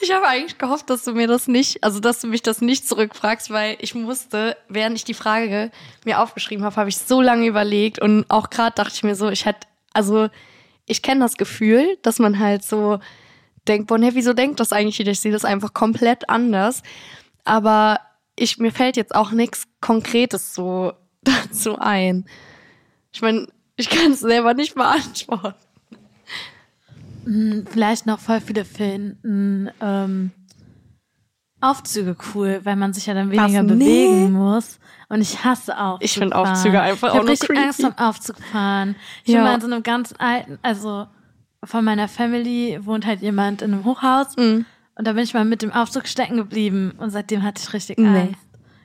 Ich 0.00 0.12
habe 0.12 0.28
eigentlich 0.28 0.58
gehofft, 0.58 0.90
dass 0.90 1.02
du 1.02 1.12
mir 1.12 1.26
das 1.26 1.48
nicht, 1.48 1.82
also 1.82 1.98
dass 1.98 2.20
du 2.20 2.28
mich 2.28 2.42
das 2.42 2.60
nicht 2.60 2.86
zurückfragst, 2.86 3.50
weil 3.50 3.76
ich 3.80 3.94
musste, 3.94 4.56
während 4.68 4.96
ich 4.96 5.04
die 5.04 5.14
Frage 5.14 5.72
mir 6.04 6.20
aufgeschrieben 6.20 6.64
habe, 6.64 6.76
habe 6.76 6.88
ich 6.88 6.98
so 6.98 7.20
lange 7.20 7.46
überlegt 7.46 8.00
und 8.00 8.26
auch 8.28 8.50
gerade 8.50 8.74
dachte 8.76 8.92
ich 8.94 9.02
mir 9.02 9.16
so, 9.16 9.28
ich 9.28 9.46
hätte, 9.46 9.66
also 9.92 10.28
ich 10.90 11.02
kenne 11.02 11.20
das 11.20 11.36
Gefühl, 11.36 11.96
dass 12.02 12.18
man 12.18 12.38
halt 12.40 12.64
so 12.64 12.98
denkt, 13.68 13.86
boah, 13.86 13.98
ne, 13.98 14.10
wieso 14.14 14.32
denkt 14.32 14.58
das 14.58 14.72
eigentlich 14.72 14.98
jeder? 14.98 15.12
Ich 15.12 15.20
sehe 15.20 15.30
das 15.32 15.44
einfach 15.44 15.72
komplett 15.72 16.28
anders. 16.28 16.82
Aber 17.44 18.00
ich, 18.36 18.58
mir 18.58 18.72
fällt 18.72 18.96
jetzt 18.96 19.14
auch 19.14 19.30
nichts 19.30 19.68
Konkretes 19.80 20.52
so 20.52 20.92
dazu 21.22 21.78
ein. 21.78 22.26
Ich 23.12 23.22
meine, 23.22 23.46
ich 23.76 23.88
kann 23.88 24.12
es 24.12 24.20
selber 24.20 24.54
nicht 24.54 24.74
beantworten. 24.74 25.54
Hm, 27.24 27.66
Vielleicht 27.70 28.06
noch 28.06 28.18
voll 28.18 28.40
viele 28.40 28.64
finden 28.64 29.70
ähm, 29.80 30.32
Aufzüge 31.60 32.16
cool, 32.34 32.60
weil 32.64 32.76
man 32.76 32.92
sich 32.92 33.06
ja 33.06 33.14
dann 33.14 33.30
weniger 33.30 33.64
Was? 33.68 33.76
Nee. 33.76 34.06
bewegen 34.08 34.32
muss. 34.32 34.78
Und 35.08 35.20
ich 35.20 35.44
hasse 35.44 35.76
Aufzug. 35.78 36.04
Ich 36.04 36.14
find 36.14 36.34
Aufzüge 36.34 36.80
einfach 36.80 37.12
ich 37.14 37.20
auch 37.20 37.24
nur 37.24 37.34
creepy. 37.36 37.58
Angst 37.58 37.80
vom 37.82 37.98
Aufzug 37.98 38.36
fahren. 38.52 38.94
Ich 39.24 39.32
Ja. 39.32 39.38
bin 39.40 39.44
mal 39.44 39.54
in 39.56 39.60
so 39.60 39.66
einem 39.66 39.82
ganz 39.82 40.14
alten, 40.18 40.58
also 40.62 41.06
von 41.64 41.84
meiner 41.84 42.08
Family 42.08 42.78
wohnt 42.82 43.04
halt 43.06 43.20
jemand 43.20 43.60
in 43.62 43.72
einem 43.74 43.84
Hochhaus. 43.84 44.36
Mhm. 44.36 44.64
Und 44.94 45.06
da 45.06 45.12
bin 45.12 45.24
ich 45.24 45.34
mal 45.34 45.44
mit 45.44 45.62
dem 45.62 45.72
Aufzug 45.72 46.06
stecken 46.06 46.36
geblieben 46.36 46.92
und 46.98 47.10
seitdem 47.10 47.42
hatte 47.42 47.60
ich 47.62 47.72
richtig 47.72 47.98
Nee. 47.98 48.06
Angst. 48.20 48.40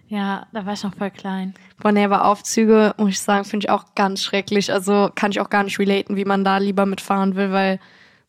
Ja, 0.07 0.45
da 0.53 0.65
war 0.65 0.73
ich 0.73 0.83
noch 0.83 0.93
voll 0.95 1.09
klein. 1.11 1.53
Boah, 1.81 1.91
nee, 1.91 2.03
aber 2.05 2.25
Aufzüge, 2.25 2.93
muss 2.97 3.09
ich 3.09 3.19
sagen, 3.19 3.43
finde 3.43 3.65
ich 3.65 3.69
auch 3.71 3.95
ganz 3.95 4.21
schrecklich. 4.23 4.71
Also 4.71 5.09
kann 5.15 5.31
ich 5.31 5.39
auch 5.41 5.49
gar 5.49 5.63
nicht 5.63 5.79
relaten, 5.79 6.15
wie 6.15 6.25
man 6.25 6.43
da 6.43 6.57
lieber 6.57 6.85
mitfahren 6.85 7.35
will, 7.35 7.51
weil, 7.51 7.79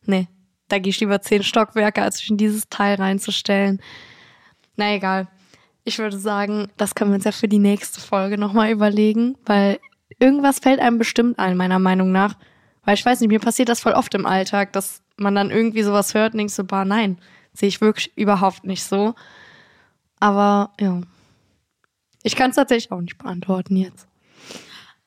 nee, 0.05 0.27
da 0.69 0.79
gehe 0.79 0.89
ich 0.89 0.99
lieber 0.99 1.21
zehn 1.21 1.43
Stockwerke, 1.43 2.01
als 2.01 2.19
mich 2.19 2.31
in 2.31 2.37
dieses 2.37 2.67
Teil 2.69 2.95
reinzustellen. 2.95 3.79
Na 4.77 4.93
egal. 4.93 5.27
Ich 5.83 5.99
würde 5.99 6.17
sagen, 6.17 6.69
das 6.77 6.95
können 6.95 7.11
wir 7.11 7.15
uns 7.15 7.25
ja 7.25 7.31
für 7.31 7.47
die 7.47 7.59
nächste 7.59 7.99
Folge 7.99 8.37
nochmal 8.37 8.71
überlegen, 8.71 9.35
weil 9.45 9.79
irgendwas 10.19 10.59
fällt 10.59 10.79
einem 10.79 10.97
bestimmt 10.97 11.39
ein, 11.39 11.57
meiner 11.57 11.79
Meinung 11.79 12.11
nach. 12.11 12.35
Weil 12.83 12.93
ich 12.93 13.05
weiß 13.05 13.19
nicht, 13.19 13.29
mir 13.29 13.39
passiert 13.39 13.69
das 13.69 13.81
voll 13.81 13.93
oft 13.93 14.13
im 14.13 14.25
Alltag, 14.25 14.71
dass 14.73 15.01
man 15.17 15.35
dann 15.35 15.51
irgendwie 15.51 15.83
sowas 15.83 16.13
hört 16.13 16.33
und 16.33 16.37
denkt 16.37 16.53
so, 16.53 16.63
bah, 16.63 16.85
nein, 16.85 17.17
sehe 17.53 17.67
ich 17.67 17.81
wirklich 17.81 18.15
überhaupt 18.17 18.63
nicht 18.65 18.83
so. 18.83 19.15
Aber 20.19 20.71
ja. 20.79 21.01
Ich 22.23 22.35
kann 22.35 22.49
es 22.51 22.55
tatsächlich 22.55 22.91
auch 22.91 23.01
nicht 23.01 23.17
beantworten 23.17 23.75
jetzt. 23.75 24.07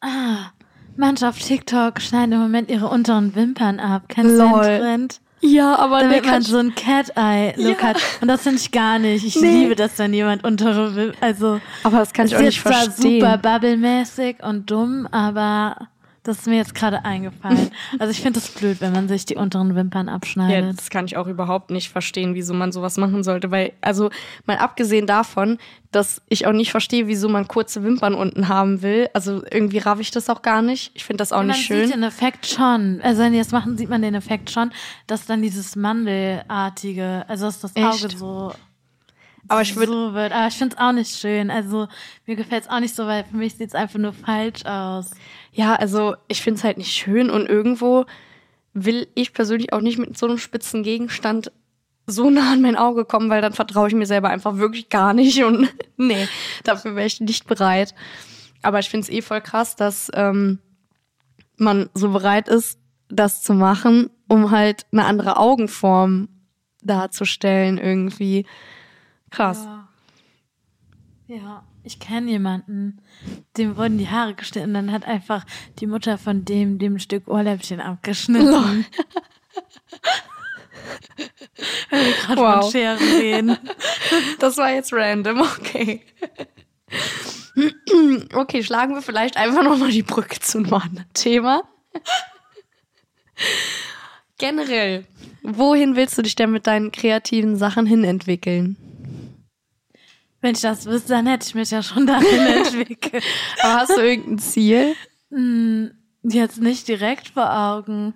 Ah, 0.00 0.52
manche 0.96 1.28
auf 1.28 1.38
TikTok 1.38 2.00
schneiden 2.00 2.32
im 2.32 2.40
Moment 2.40 2.70
ihre 2.70 2.88
unteren 2.88 3.34
Wimpern 3.34 3.80
ab. 3.80 4.04
Kennst 4.08 4.34
du 4.34 4.38
den 4.38 4.80
Trend? 4.80 5.20
Ja, 5.42 5.76
aber 5.78 6.00
Damit 6.00 6.26
man 6.26 6.42
so 6.42 6.58
ein 6.58 6.74
Cat-Eye-Look 6.74 7.80
Ja. 7.80 7.88
hat. 7.88 7.96
Und 8.20 8.28
das 8.28 8.42
finde 8.42 8.58
ich 8.58 8.70
gar 8.72 8.98
nicht. 8.98 9.24
Ich 9.24 9.36
Nee. 9.40 9.62
liebe 9.62 9.74
das, 9.74 9.98
wenn 9.98 10.12
jemand 10.12 10.44
untere 10.44 10.94
Wimpern, 10.94 11.16
also 11.20 11.60
aber 11.82 11.98
das 11.98 12.12
kann 12.12 12.26
ist 12.26 12.32
ich 12.32 12.36
auch 12.36 12.42
nicht 12.42 12.56
jetzt 12.56 12.62
zwar 12.62 12.84
verstehen. 12.84 13.20
super 13.20 13.38
bubblemäßig 13.38 14.42
und 14.42 14.70
dumm, 14.70 15.08
aber 15.10 15.88
das 16.22 16.40
ist 16.40 16.46
mir 16.46 16.56
jetzt 16.56 16.74
gerade 16.74 17.04
eingefallen. 17.04 17.70
Also 17.98 18.10
ich 18.10 18.20
finde 18.20 18.38
es 18.40 18.48
blöd, 18.50 18.80
wenn 18.80 18.92
man 18.92 19.08
sich 19.08 19.24
die 19.24 19.36
unteren 19.36 19.74
Wimpern 19.74 20.08
Ja, 20.08 20.14
abschneidet. 20.14 20.78
das 20.78 20.90
kann 20.90 21.06
ich 21.06 21.16
auch 21.16 21.26
überhaupt 21.26 21.70
nicht 21.70 21.88
verstehen, 21.88 22.34
wieso 22.34 22.52
man 22.52 22.72
sowas 22.72 22.98
machen 22.98 23.22
sollte. 23.22 23.50
Weil, 23.50 23.72
also 23.80 24.10
mal 24.46 24.58
abgesehen 24.58 25.06
davon, 25.06 25.56
dass 25.92 26.20
ich 26.28 26.46
auch 26.46 26.52
nicht 26.52 26.70
verstehe, 26.70 27.06
wieso 27.06 27.28
man 27.28 27.48
kurze 27.48 27.82
Wimpern 27.82 28.14
unten 28.14 28.48
haben 28.48 28.82
will. 28.82 29.08
Also 29.14 29.42
irgendwie 29.50 29.78
raff 29.78 29.98
ich 29.98 30.10
das 30.10 30.28
auch 30.28 30.42
gar 30.42 30.60
nicht. 30.62 30.92
Ich 30.94 31.04
finde 31.04 31.22
das 31.22 31.32
auch 31.32 31.38
man 31.38 31.48
nicht 31.48 31.64
schön. 31.66 31.86
sieht 31.86 31.94
den 31.96 32.02
Effekt 32.02 32.46
schon. 32.46 33.00
Also 33.02 33.22
wenn 33.22 33.32
die 33.32 33.38
das 33.38 33.50
machen, 33.50 33.76
sieht 33.78 33.88
man 33.88 34.02
den 34.02 34.14
Effekt 34.14 34.50
schon, 34.50 34.70
dass 35.06 35.26
dann 35.26 35.42
dieses 35.42 35.74
Mandelartige, 35.74 37.24
also 37.28 37.46
dass 37.46 37.60
das 37.60 37.74
Auge 37.76 38.06
Echt? 38.06 38.18
so 38.18 38.52
Aber 39.48 39.62
ich 39.62 39.76
würde, 39.76 39.92
so 39.92 40.14
wird. 40.14 40.32
Aber 40.32 40.46
ich 40.48 40.54
finde 40.54 40.76
es 40.76 40.80
auch 40.80 40.92
nicht 40.92 41.16
schön. 41.16 41.50
Also 41.50 41.88
mir 42.26 42.36
gefällt 42.36 42.64
es 42.64 42.70
auch 42.70 42.80
nicht 42.80 42.94
so, 42.94 43.06
weil 43.06 43.24
für 43.24 43.36
mich 43.36 43.54
sieht 43.54 43.68
es 43.68 43.74
einfach 43.74 43.98
nur 43.98 44.12
falsch 44.12 44.64
aus. 44.64 45.10
ja, 45.52 45.74
also 45.74 46.14
ich 46.28 46.42
finde 46.42 46.58
es 46.58 46.64
halt 46.64 46.78
nicht 46.78 46.92
schön 46.92 47.30
und 47.30 47.48
irgendwo 47.48 48.06
will 48.72 49.08
ich 49.14 49.32
persönlich 49.32 49.72
auch 49.72 49.80
nicht 49.80 49.98
mit 49.98 50.16
so 50.16 50.26
einem 50.26 50.38
spitzen 50.38 50.82
Gegenstand 50.82 51.50
so 52.06 52.30
nah 52.30 52.52
an 52.52 52.62
mein 52.62 52.76
Auge 52.76 53.04
kommen, 53.04 53.30
weil 53.30 53.42
dann 53.42 53.52
vertraue 53.52 53.88
ich 53.88 53.94
mir 53.94 54.06
selber 54.06 54.30
einfach 54.30 54.56
wirklich 54.56 54.88
gar 54.88 55.14
nicht 55.14 55.42
und 55.44 55.68
nee, 55.96 56.28
dafür 56.64 56.96
wäre 56.96 57.06
ich 57.06 57.20
nicht 57.20 57.46
bereit. 57.46 57.94
Aber 58.62 58.78
ich 58.78 58.90
finde 58.90 59.04
es 59.04 59.10
eh 59.10 59.22
voll 59.22 59.40
krass, 59.40 59.76
dass 59.76 60.10
ähm, 60.14 60.58
man 61.56 61.88
so 61.94 62.10
bereit 62.10 62.48
ist, 62.48 62.78
das 63.08 63.42
zu 63.42 63.54
machen, 63.54 64.10
um 64.28 64.50
halt 64.50 64.86
eine 64.92 65.04
andere 65.04 65.36
Augenform 65.36 66.28
darzustellen 66.82 67.78
irgendwie. 67.78 68.46
Krass. 69.30 69.64
Ja. 69.64 69.86
Ja, 71.26 71.64
ich 71.84 72.00
kenne 72.00 72.28
jemanden, 72.28 73.00
dem 73.56 73.76
wurden 73.76 73.98
die 73.98 74.08
Haare 74.08 74.34
geschnitten, 74.34 74.74
dann 74.74 74.90
hat 74.90 75.04
einfach 75.04 75.46
die 75.78 75.86
Mutter 75.86 76.18
von 76.18 76.44
dem 76.44 76.80
dem 76.80 76.98
Stück 76.98 77.28
Ohrläppchen 77.28 77.80
abgeschnitten. 77.80 78.84
Wenn 81.90 82.04
wir 82.04 82.12
gerade 82.14 82.40
Wow. 82.40 82.62
von 82.62 82.72
Scheren 82.72 82.98
reden. 82.98 83.56
Das 84.40 84.56
war 84.56 84.72
jetzt 84.72 84.92
random, 84.92 85.40
okay. 85.40 86.02
Okay, 88.34 88.64
schlagen 88.64 88.94
wir 88.94 89.02
vielleicht 89.02 89.36
einfach 89.36 89.62
nochmal 89.62 89.90
die 89.90 90.02
Brücke 90.02 90.40
zu 90.40 90.58
einem 90.58 90.72
anderen 90.74 91.12
Thema. 91.14 91.62
Generell, 94.38 95.04
wohin 95.42 95.94
willst 95.94 96.16
du 96.18 96.22
dich 96.22 96.34
denn 96.34 96.50
mit 96.50 96.66
deinen 96.66 96.90
kreativen 96.90 97.56
Sachen 97.56 97.86
hin 97.86 98.02
entwickeln? 98.04 98.76
Wenn 100.40 100.54
ich 100.54 100.60
das 100.62 100.86
wüsste, 100.86 101.10
dann 101.10 101.26
hätte 101.26 101.46
ich 101.46 101.54
mich 101.54 101.70
ja 101.70 101.82
schon 101.82 102.06
dahin 102.06 102.46
entwickelt. 102.64 103.22
Aber 103.62 103.74
hast 103.80 103.96
du 103.96 104.00
irgendein 104.00 104.38
Ziel? 104.38 104.94
Hm, 105.30 105.90
jetzt 106.22 106.60
nicht 106.60 106.88
direkt 106.88 107.28
vor 107.28 107.52
Augen. 107.52 108.14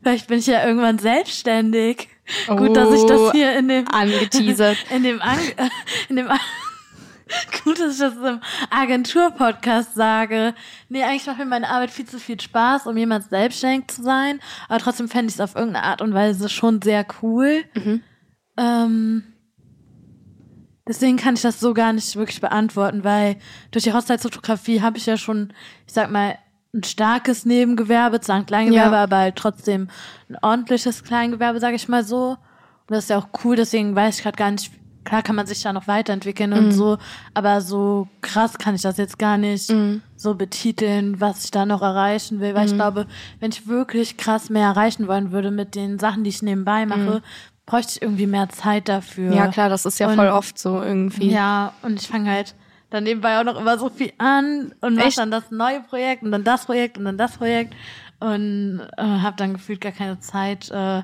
Vielleicht 0.00 0.28
bin 0.28 0.38
ich 0.38 0.46
ja 0.46 0.64
irgendwann 0.64 0.98
selbstständig. 0.98 2.08
Gut, 2.46 2.76
dass 2.76 2.92
ich 2.92 3.02
Oh, 3.02 3.08
das 3.08 3.32
hier 3.32 3.56
in 3.58 3.68
dem 3.68 3.88
Angeteasert. 3.88 4.76
in 4.94 5.02
dem 5.02 5.20
An 5.20 5.38
in 6.08 6.16
dem 6.16 6.28
An 6.28 6.38
Gut, 7.64 7.80
dass 7.80 7.94
ich 7.94 7.98
das 7.98 8.14
im 8.16 8.40
Agentur-Podcast 8.70 9.96
sage. 9.96 10.54
Nee, 10.88 11.02
eigentlich 11.02 11.26
macht 11.26 11.38
mir 11.38 11.44
meine 11.46 11.68
Arbeit 11.68 11.90
viel 11.90 12.06
zu 12.06 12.20
viel 12.20 12.40
Spaß, 12.40 12.86
um 12.86 12.96
jemals 12.96 13.30
selbstständig 13.30 13.88
zu 13.88 14.04
sein. 14.04 14.38
Aber 14.68 14.78
trotzdem 14.78 15.08
fände 15.08 15.26
ich 15.30 15.34
es 15.34 15.40
auf 15.40 15.56
irgendeine 15.56 15.84
Art 15.86 16.02
und 16.02 16.14
Weise 16.14 16.48
schon 16.48 16.80
sehr 16.82 17.04
cool. 17.22 17.64
Ähm, 18.56 19.24
deswegen 20.88 21.16
kann 21.16 21.34
ich 21.34 21.42
das 21.42 21.60
so 21.60 21.74
gar 21.74 21.92
nicht 21.92 22.16
wirklich 22.16 22.40
beantworten, 22.40 23.04
weil 23.04 23.36
durch 23.70 23.84
die 23.84 23.92
Hochzeitsfotografie 23.92 24.80
habe 24.82 24.98
ich 24.98 25.06
ja 25.06 25.16
schon, 25.16 25.52
ich 25.86 25.92
sag 25.94 26.10
mal, 26.10 26.36
ein 26.74 26.82
starkes 26.84 27.46
Nebengewerbe, 27.46 28.20
zwar 28.20 28.36
ein 28.36 28.46
Kleingewerbe, 28.46 28.96
Ja. 28.96 29.02
aber 29.04 29.16
halt 29.18 29.36
trotzdem 29.36 29.88
ein 30.28 30.36
ordentliches 30.42 31.04
Kleingewerbe, 31.04 31.58
sage 31.60 31.76
ich 31.76 31.88
mal 31.88 32.04
so. 32.04 32.30
Und 32.88 32.90
das 32.94 33.04
ist 33.04 33.10
ja 33.10 33.18
auch 33.18 33.28
cool, 33.44 33.56
deswegen 33.56 33.94
weiß 33.96 34.18
ich 34.18 34.22
gerade 34.22 34.36
gar 34.36 34.50
nicht, 34.50 34.70
klar 35.04 35.22
kann 35.22 35.36
man 35.36 35.46
sich 35.46 35.62
da 35.62 35.72
noch 35.72 35.86
weiterentwickeln 35.88 36.52
und 36.52 36.72
so, 36.72 36.98
aber 37.32 37.60
so 37.60 38.08
krass 38.20 38.58
kann 38.58 38.74
ich 38.74 38.82
das 38.82 38.96
jetzt 38.96 39.18
gar 39.18 39.38
nicht 39.38 39.72
so 40.16 40.34
betiteln, 40.34 41.20
was 41.20 41.44
ich 41.44 41.50
da 41.52 41.64
noch 41.64 41.80
erreichen 41.82 42.40
will, 42.40 42.54
weil 42.54 42.66
ich 42.66 42.74
glaube, 42.74 43.06
wenn 43.40 43.50
ich 43.52 43.66
wirklich 43.68 44.16
krass 44.16 44.50
mehr 44.50 44.66
erreichen 44.66 45.06
wollen 45.08 45.30
würde 45.32 45.50
mit 45.50 45.74
den 45.76 45.98
Sachen, 45.98 46.24
die 46.24 46.30
ich 46.30 46.42
nebenbei 46.42 46.86
mache, 46.86 47.22
bräuchte 47.66 47.92
ich 47.96 48.02
irgendwie 48.02 48.26
mehr 48.26 48.48
Zeit 48.48 48.88
dafür. 48.88 49.32
Ja, 49.34 49.48
klar, 49.48 49.68
das 49.68 49.84
ist 49.84 49.98
ja 49.98 50.08
Und- 50.08 50.16
voll 50.16 50.28
oft 50.28 50.58
so 50.58 50.80
irgendwie. 50.82 51.30
Ja, 51.30 51.72
und 51.82 52.00
ich 52.00 52.08
fange 52.08 52.30
halt 52.30 52.54
dann 52.90 53.02
nebenbei 53.04 53.38
auch 53.40 53.44
noch 53.44 53.58
immer 53.60 53.78
so 53.78 53.90
viel 53.90 54.12
an 54.18 54.72
und 54.80 54.94
mache 54.94 55.16
dann 55.16 55.30
das 55.32 55.50
neue 55.50 55.80
Projekt 55.80 56.22
und 56.22 56.30
dann 56.30 56.44
das 56.44 56.64
Projekt 56.66 56.96
und 56.98 57.04
dann 57.04 57.18
das 57.18 57.32
Projekt 57.36 57.74
und 58.20 58.80
äh, 58.96 59.02
habe 59.02 59.36
dann 59.36 59.54
gefühlt 59.54 59.80
gar 59.80 59.90
keine 59.92 60.20
Zeit, 60.20 60.70
äh, 60.70 61.02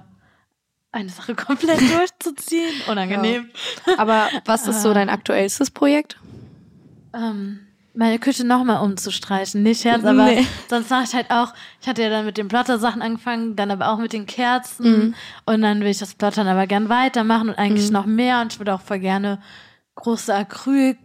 eine 0.93 1.09
Sache 1.09 1.35
komplett 1.37 1.81
durchzuziehen. 1.81 2.73
Unangenehm. 2.89 3.51
Aber 3.99 4.29
was 4.45 4.69
ist 4.69 4.83
so 4.83 4.95
dein 4.95 5.11
aktuellstes 5.11 5.71
Projekt? 5.73 6.19
Ähm, 7.15 7.67
meine 7.95 8.19
Küche 8.19 8.45
nochmal 8.47 8.83
umzustreichen. 8.83 9.63
Nicht 9.63 9.83
Scherz, 9.83 10.05
aber 10.05 10.25
Nee. 10.27 10.47
sonst 10.69 10.91
mache 10.91 11.05
ich 11.05 11.15
halt 11.15 11.31
auch, 11.31 11.53
ich 11.81 11.89
hatte 11.89 12.03
ja 12.03 12.09
dann 12.11 12.25
mit 12.25 12.39
den 12.39 12.49
Plotter-Sachen 12.49 13.03
angefangen, 13.03 13.55
dann 13.57 13.71
aber 13.71 13.89
auch 13.91 13.99
mit 13.99 14.13
den 14.13 14.27
Kerzen 14.27 15.15
und 15.45 15.63
dann 15.63 15.81
will 15.81 15.89
ich 15.89 15.99
das 15.99 16.15
Plottern 16.15 16.49
aber 16.49 16.67
gern 16.67 16.89
weitermachen 16.89 17.51
und 17.51 17.59
eigentlich 17.59 17.91
noch 17.91 18.07
mehr 18.07 18.41
und 18.41 18.53
ich 18.55 18.59
würde 18.61 18.75
auch 18.75 18.81
voll 18.81 18.99
gerne 18.99 19.41
große 19.97 20.35
Acryl 20.35 20.97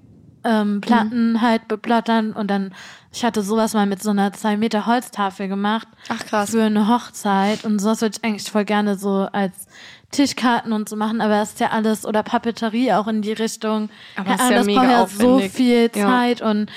ähm, 0.44 0.82
Platten 0.82 1.42
halt 1.42 1.68
beplottern 1.68 2.32
und 2.34 2.48
dann, 2.50 2.74
ich 3.12 3.24
hatte 3.26 3.42
sowas 3.42 3.74
mal 3.74 3.86
mit 3.86 4.02
so 4.02 4.12
einer 4.12 4.32
zwei 4.34 4.56
Meter 4.58 4.86
Holztafel 4.86 5.48
gemacht 5.48 5.88
Ach 6.10 6.26
krass. 6.26 6.52
für 6.52 6.64
eine 6.64 6.88
Hochzeit 6.88 7.64
und 7.66 7.80
sowas 7.80 8.02
würde 8.02 8.18
ich 8.18 8.24
eigentlich 8.24 8.50
voll 8.50 8.66
gerne 8.66 8.98
so 8.98 9.28
als 9.32 9.68
Tischkarten 10.12 10.72
und 10.72 10.88
so 10.88 10.96
machen, 10.96 11.20
aber 11.20 11.34
das 11.36 11.50
ist 11.54 11.60
ja 11.60 11.70
alles 11.72 12.06
oder 12.06 12.24
Papeterie 12.24 12.94
auch 12.94 13.08
in 13.08 13.22
die 13.22 13.34
Richtung. 13.34 13.90
Aber 14.16 14.30
das 14.32 14.42
ist 14.44 14.50
ja 14.52 14.58
das 14.58 14.66
mega 14.66 14.82
braucht 14.82 14.92
ja 14.92 15.06
so 15.08 15.40
viel 15.40 15.92
Ja. 15.94 16.08
Zeit 16.08 16.42
und 16.42 16.70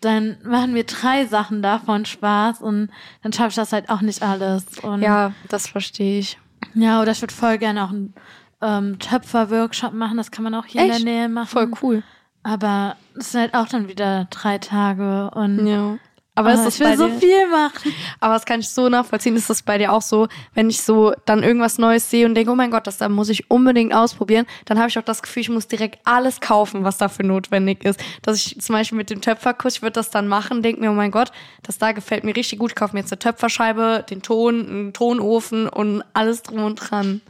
dann 0.00 0.36
machen 0.44 0.74
wir 0.74 0.84
drei 0.84 1.26
Sachen 1.26 1.62
davon 1.62 2.04
Spaß 2.04 2.60
und 2.62 2.90
dann 3.22 3.32
schaffe 3.32 3.48
ich 3.50 3.54
das 3.56 3.72
halt 3.72 3.88
auch 3.90 4.00
nicht 4.02 4.22
alles. 4.22 4.64
Und 4.82 5.02
Ja, 5.02 5.32
das 5.48 5.66
verstehe 5.66 6.18
ich. 6.20 6.38
ja, 6.74 7.00
oder 7.02 7.12
ich 7.12 7.20
würde 7.20 7.34
voll 7.34 7.58
gerne 7.58 7.84
auch 7.84 7.90
einen 7.90 8.14
ähm, 8.62 8.98
Töpfer-Workshop 8.98 9.92
machen, 9.92 10.16
das 10.16 10.30
kann 10.30 10.44
man 10.44 10.54
auch 10.54 10.64
hier 10.66 10.82
in 10.84 10.90
Echt? 10.90 11.04
der 11.04 11.12
Nähe 11.12 11.28
machen. 11.28 11.48
Voll 11.48 11.70
cool. 11.82 12.02
Aber 12.44 12.96
es 13.18 13.32
sind 13.32 13.40
halt 13.40 13.54
auch 13.54 13.66
dann 13.68 13.88
wieder 13.88 14.26
drei 14.30 14.58
Tage 14.58 15.30
und 15.34 15.66
Ja. 15.66 15.98
Aber 16.36 16.48
Ah, 16.48 16.54
ist 16.54 16.64
das 16.64 16.80
ich 16.80 16.80
will 16.84 16.96
so 16.96 17.08
viel 17.20 17.46
machen. 17.48 17.92
aber 18.18 18.34
das 18.34 18.44
kann 18.44 18.58
ich 18.58 18.68
so 18.68 18.88
nachvollziehen. 18.88 19.36
Ist 19.36 19.48
das 19.50 19.62
bei 19.62 19.78
dir 19.78 19.92
auch 19.92 20.02
so, 20.02 20.26
wenn 20.52 20.68
ich 20.68 20.82
so 20.82 21.12
dann 21.26 21.44
irgendwas 21.44 21.78
Neues 21.78 22.10
sehe 22.10 22.26
und 22.26 22.34
denke, 22.34 22.50
oh 22.50 22.56
mein 22.56 22.72
Gott, 22.72 22.88
das 22.88 22.98
da 22.98 23.08
muss 23.08 23.28
ich 23.28 23.52
unbedingt 23.52 23.94
ausprobieren, 23.94 24.44
dann 24.64 24.80
habe 24.80 24.88
ich 24.88 24.98
auch 24.98 25.04
das 25.04 25.22
Gefühl, 25.22 25.42
ich 25.42 25.48
muss 25.48 25.68
direkt 25.68 26.00
alles 26.04 26.40
kaufen, 26.40 26.82
was 26.82 26.98
dafür 26.98 27.24
notwendig 27.24 27.84
ist. 27.84 28.02
Dass 28.22 28.36
ich 28.44 28.60
zum 28.60 28.72
Beispiel 28.74 28.98
mit 28.98 29.10
dem 29.10 29.20
Töpferkurs, 29.20 29.76
ich 29.76 29.82
würde 29.82 29.92
das 29.92 30.10
dann 30.10 30.26
machen, 30.26 30.60
denke 30.60 30.80
mir, 30.80 30.90
oh 30.90 30.94
mein 30.94 31.12
Gott, 31.12 31.30
das 31.62 31.78
da 31.78 31.92
gefällt 31.92 32.24
mir 32.24 32.34
richtig 32.34 32.58
gut. 32.58 32.72
Ich 32.72 32.76
kaufe 32.76 32.94
mir 32.94 33.00
jetzt 33.02 33.12
eine 33.12 33.20
Töpferscheibe, 33.20 34.04
den 34.10 34.20
Ton, 34.22 34.68
einen 34.68 34.92
Tonofen 34.92 35.68
und 35.68 36.02
alles 36.14 36.42
drum 36.42 36.64
und 36.64 36.74
dran. 36.74 37.20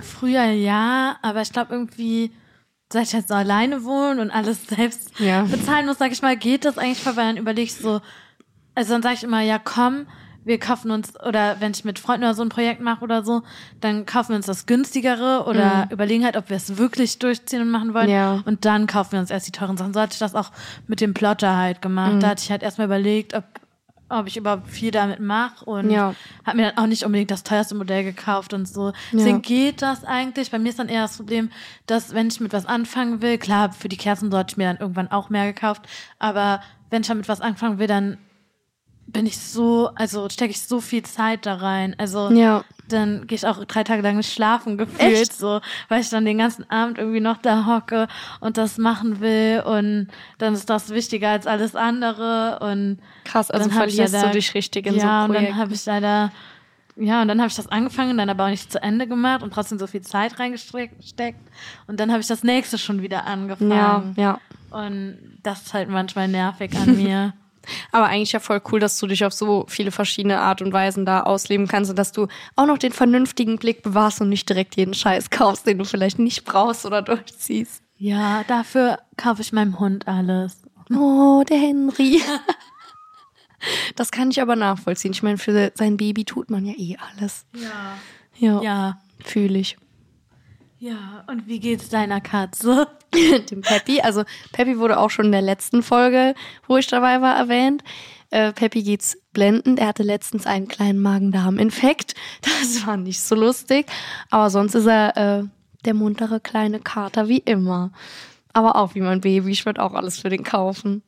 Früher 0.00 0.44
ja, 0.46 1.16
aber 1.20 1.42
ich 1.42 1.52
glaube 1.52 1.74
irgendwie, 1.74 2.30
seit 2.92 3.04
ich 3.04 3.12
jetzt 3.12 3.28
so 3.28 3.34
alleine 3.34 3.84
wohne 3.84 4.20
und 4.20 4.30
alles 4.30 4.66
selbst 4.66 5.18
Ja. 5.18 5.42
bezahlen 5.42 5.86
muss, 5.86 5.98
sag 5.98 6.12
ich 6.12 6.22
mal, 6.22 6.36
geht 6.36 6.64
das 6.64 6.78
eigentlich 6.78 7.02
vorbei. 7.02 7.22
Dann 7.22 7.36
überlege 7.36 7.62
ich 7.62 7.74
so, 7.74 8.00
also 8.74 8.92
dann 8.92 9.02
sage 9.02 9.14
ich 9.16 9.24
immer, 9.24 9.40
ja 9.40 9.58
komm, 9.58 10.06
wir 10.44 10.58
kaufen 10.58 10.90
uns, 10.90 11.12
oder 11.24 11.56
wenn 11.60 11.70
ich 11.70 11.84
mit 11.84 12.00
Freunden 12.00 12.24
oder 12.24 12.34
so 12.34 12.42
ein 12.42 12.48
Projekt 12.48 12.80
mache 12.80 13.02
oder 13.04 13.22
so, 13.24 13.42
dann 13.80 14.06
kaufen 14.06 14.30
wir 14.30 14.36
uns 14.36 14.46
das 14.46 14.66
günstigere 14.66 15.44
oder 15.46 15.86
überlegen 15.90 16.24
halt, 16.24 16.36
ob 16.36 16.50
wir 16.50 16.56
es 16.56 16.78
wirklich 16.78 17.20
durchziehen 17.20 17.60
und 17.62 17.70
machen 17.70 17.94
wollen. 17.94 18.06
Mhm. 18.08 18.12
Ja. 18.12 18.42
Und 18.44 18.64
dann 18.64 18.88
kaufen 18.88 19.12
wir 19.12 19.20
uns 19.20 19.30
erst 19.30 19.46
die 19.46 19.52
teuren 19.52 19.76
Sachen. 19.76 19.94
So 19.94 20.00
hatte 20.00 20.14
ich 20.14 20.18
das 20.18 20.34
auch 20.34 20.50
mit 20.88 21.00
dem 21.00 21.14
Plotter 21.14 21.56
halt 21.56 21.80
gemacht. 21.80 22.14
Mhm. 22.14 22.20
Da 22.20 22.28
hatte 22.30 22.42
ich 22.42 22.50
halt 22.50 22.62
erstmal 22.64 22.86
überlegt, 22.88 23.34
ob, 23.34 23.44
ob 24.12 24.26
ich 24.26 24.36
überhaupt 24.36 24.68
viel 24.68 24.90
damit 24.90 25.20
mache 25.20 25.64
und 25.64 25.90
Ja. 25.90 26.14
habe 26.44 26.56
mir 26.58 26.70
dann 26.72 26.78
auch 26.78 26.86
nicht 26.86 27.04
unbedingt 27.04 27.30
das 27.30 27.42
teuerste 27.42 27.74
Modell 27.74 28.04
gekauft 28.04 28.52
und 28.54 28.68
so. 28.68 28.92
Deswegen 29.12 29.38
Ja. 29.38 29.42
geht 29.42 29.82
das 29.82 30.04
eigentlich. 30.04 30.50
Bei 30.50 30.58
mir 30.58 30.68
ist 30.68 30.78
dann 30.78 30.88
eher 30.88 31.02
das 31.02 31.16
Problem, 31.16 31.50
dass 31.86 32.14
wenn 32.14 32.28
ich 32.28 32.40
mit 32.40 32.52
was 32.52 32.66
anfangen 32.66 33.22
will, 33.22 33.38
klar, 33.38 33.72
für 33.72 33.88
die 33.88 33.96
Kerzen 33.96 34.30
sollte 34.30 34.52
ich 34.52 34.56
mir 34.56 34.66
dann 34.68 34.76
irgendwann 34.78 35.10
auch 35.10 35.30
mehr 35.30 35.46
gekauft, 35.52 35.82
aber 36.18 36.60
wenn 36.90 37.02
ich 37.02 37.08
damit 37.08 37.28
was 37.28 37.40
anfangen 37.40 37.78
will, 37.78 37.86
dann 37.86 38.18
bin 39.06 39.26
ich 39.26 39.38
so, 39.38 39.90
also 39.94 40.28
stecke 40.28 40.52
ich 40.52 40.62
so 40.62 40.80
viel 40.80 41.02
Zeit 41.02 41.44
da 41.46 41.54
rein. 41.56 41.94
Also 41.98 42.30
Ja. 42.30 42.64
Dann 42.92 43.26
gehe 43.26 43.36
ich 43.36 43.46
auch 43.46 43.64
drei 43.64 43.82
Tage 43.84 44.02
lang 44.02 44.16
nicht 44.16 44.32
schlafen 44.32 44.78
gefühlt, 44.78 45.00
Echt? 45.22 45.32
so, 45.34 45.60
weil 45.88 46.00
ich 46.00 46.10
dann 46.10 46.24
den 46.24 46.38
ganzen 46.38 46.68
Abend 46.70 46.98
irgendwie 46.98 47.20
noch 47.20 47.38
da 47.38 47.66
hocke 47.66 48.06
und 48.40 48.56
das 48.58 48.78
machen 48.78 49.20
will 49.20 49.62
und 49.64 50.08
dann 50.38 50.54
ist 50.54 50.70
das 50.70 50.90
wichtiger 50.90 51.30
als 51.30 51.46
alles 51.46 51.74
andere 51.74 52.58
und 52.60 52.98
Krass, 53.24 53.50
also 53.50 53.68
dann 53.68 53.76
verlierst 53.76 54.14
leider- 54.14 54.28
du 54.28 54.32
dich 54.34 54.54
richtig 54.54 54.86
in 54.86 54.94
ja, 54.94 55.00
so 55.00 55.06
und 55.06 55.10
dann 55.10 55.28
Projekten. 55.44 55.56
habe 55.56 55.74
ich 55.74 55.84
leider, 55.86 56.32
ja, 56.96 57.22
und 57.22 57.28
dann 57.28 57.38
habe 57.40 57.48
ich 57.48 57.56
das 57.56 57.68
angefangen, 57.68 58.18
dann 58.18 58.28
aber 58.30 58.44
auch 58.44 58.50
nicht 58.50 58.70
zu 58.70 58.82
Ende 58.82 59.06
gemacht 59.06 59.42
und 59.42 59.52
trotzdem 59.54 59.78
so 59.78 59.86
viel 59.86 60.02
Zeit 60.02 60.38
reingesteckt. 60.38 60.94
Und 61.86 61.98
dann 62.00 62.10
habe 62.10 62.20
ich 62.20 62.26
das 62.26 62.42
nächste 62.44 62.76
schon 62.78 63.00
wieder 63.02 63.18
ja, 63.18 63.22
angefangen. 63.24 64.14
ja. 64.16 64.38
Und 64.70 65.16
das 65.42 65.62
ist 65.62 65.74
halt 65.74 65.88
manchmal 65.90 66.28
nervig 66.28 66.74
an 66.76 66.96
mir. 66.96 67.32
Aber 67.92 68.06
eigentlich 68.06 68.32
ja 68.32 68.40
voll 68.40 68.60
cool, 68.70 68.80
dass 68.80 68.98
du 68.98 69.06
dich 69.06 69.24
auf 69.24 69.32
so 69.32 69.64
viele 69.68 69.90
verschiedene 69.90 70.40
Art 70.40 70.62
und 70.62 70.72
Weisen 70.72 71.06
da 71.06 71.22
ausleben 71.22 71.68
kannst 71.68 71.90
und 71.90 71.96
dass 71.98 72.12
du 72.12 72.26
auch 72.56 72.66
noch 72.66 72.78
den 72.78 72.92
vernünftigen 72.92 73.56
Blick 73.58 73.82
bewahrst 73.82 74.20
und 74.20 74.28
nicht 74.28 74.48
direkt 74.48 74.76
jeden 74.76 74.94
Scheiß 74.94 75.30
kaufst, 75.30 75.66
den 75.66 75.78
du 75.78 75.84
vielleicht 75.84 76.18
nicht 76.18 76.44
brauchst 76.44 76.84
oder 76.86 77.02
durchziehst. 77.02 77.82
ja, 77.98 78.42
dafür 78.48 78.98
kaufe 79.16 79.42
ich 79.42 79.52
meinem 79.52 79.78
Hund 79.78 80.08
alles. 80.08 80.62
Oh, 80.94 81.42
der 81.48 81.58
Henry. 81.58 82.20
Das 83.94 84.10
kann 84.10 84.30
ich 84.32 84.40
aber 84.42 84.56
nachvollziehen. 84.56 85.12
Ich 85.12 85.22
meine, 85.22 85.38
für 85.38 85.70
sein 85.76 85.96
Baby 85.96 86.24
tut 86.24 86.50
man 86.50 86.66
ja 86.66 86.74
eh 86.76 86.96
alles. 86.96 87.46
Ja. 87.54 87.96
Ja, 88.36 88.62
Ja. 88.62 88.98
fühle 89.24 89.56
ich. 89.58 89.76
Ja, 90.82 91.22
und 91.28 91.46
wie 91.46 91.60
geht's 91.60 91.90
deiner 91.90 92.20
Katze? 92.20 92.88
Dem 93.52 93.60
Peppy. 93.60 94.00
Also 94.00 94.24
Peppy 94.50 94.80
wurde 94.80 94.98
auch 94.98 95.10
schon 95.10 95.26
in 95.26 95.30
der 95.30 95.40
letzten 95.40 95.80
Folge, 95.80 96.34
wo 96.66 96.76
ich 96.76 96.88
dabei 96.88 97.20
war, 97.20 97.36
erwähnt. 97.36 97.84
Äh, 98.30 98.52
Peppy 98.52 98.82
geht's 98.82 99.16
blendend. 99.32 99.78
Er 99.78 99.86
hatte 99.86 100.02
letztens 100.02 100.44
einen 100.44 100.66
kleinen 100.66 101.00
Magen-Darm-Infekt. 101.00 102.16
Das 102.42 102.84
war 102.84 102.96
nicht 102.96 103.20
so 103.20 103.36
lustig. 103.36 103.86
Aber 104.28 104.50
sonst 104.50 104.74
ist 104.74 104.86
er 104.86 105.16
äh, 105.16 105.44
der 105.84 105.94
muntere 105.94 106.40
kleine 106.40 106.80
Kater 106.80 107.28
wie 107.28 107.38
immer. 107.38 107.92
Aber 108.52 108.74
auch 108.74 108.96
wie 108.96 109.02
mein 109.02 109.20
Baby. 109.20 109.52
Ich 109.52 109.64
würde 109.64 109.84
auch 109.84 109.94
alles 109.94 110.18
für 110.18 110.30
den 110.30 110.42
kaufen. 110.42 111.04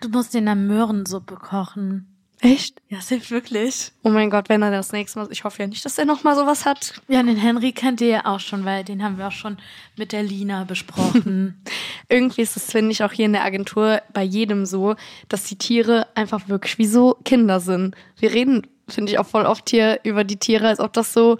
Du 0.00 0.08
musst 0.08 0.34
den 0.34 0.48
eine 0.48 0.60
Möhrensuppe 0.60 1.36
kochen. 1.36 2.11
Echt? 2.44 2.82
Ja, 2.88 2.96
das 2.96 3.08
hilft 3.08 3.30
wirklich. 3.30 3.92
Oh 4.02 4.08
mein 4.08 4.28
Gott, 4.28 4.48
wenn 4.48 4.62
er 4.62 4.72
das 4.72 4.90
nächste 4.90 5.20
Mal. 5.20 5.28
Ich 5.30 5.44
hoffe 5.44 5.62
ja 5.62 5.68
nicht, 5.68 5.84
dass 5.84 5.96
er 5.96 6.04
noch 6.04 6.24
mal 6.24 6.34
sowas 6.34 6.66
hat. 6.66 7.00
Ja, 7.06 7.22
den 7.22 7.36
Henry 7.36 7.70
kennt 7.70 8.00
ihr 8.00 8.08
ja 8.08 8.26
auch 8.26 8.40
schon, 8.40 8.64
weil 8.64 8.82
den 8.82 9.04
haben 9.04 9.16
wir 9.16 9.28
auch 9.28 9.32
schon 9.32 9.58
mit 9.96 10.10
der 10.10 10.24
Lina 10.24 10.64
besprochen. 10.64 11.62
irgendwie 12.08 12.42
ist 12.42 12.56
es, 12.56 12.72
finde 12.72 12.90
ich, 12.90 13.04
auch 13.04 13.12
hier 13.12 13.26
in 13.26 13.32
der 13.32 13.44
Agentur 13.44 14.02
bei 14.12 14.24
jedem 14.24 14.66
so, 14.66 14.96
dass 15.28 15.44
die 15.44 15.56
Tiere 15.56 16.08
einfach 16.16 16.48
wirklich 16.48 16.78
wie 16.78 16.86
so 16.86 17.16
Kinder 17.24 17.60
sind. 17.60 17.94
Wir 18.18 18.32
reden, 18.32 18.66
finde 18.88 19.12
ich, 19.12 19.20
auch 19.20 19.26
voll 19.26 19.46
oft 19.46 19.70
hier 19.70 20.00
über 20.02 20.24
die 20.24 20.38
Tiere, 20.38 20.66
als 20.66 20.80
ob 20.80 20.92
das 20.94 21.12
so 21.12 21.38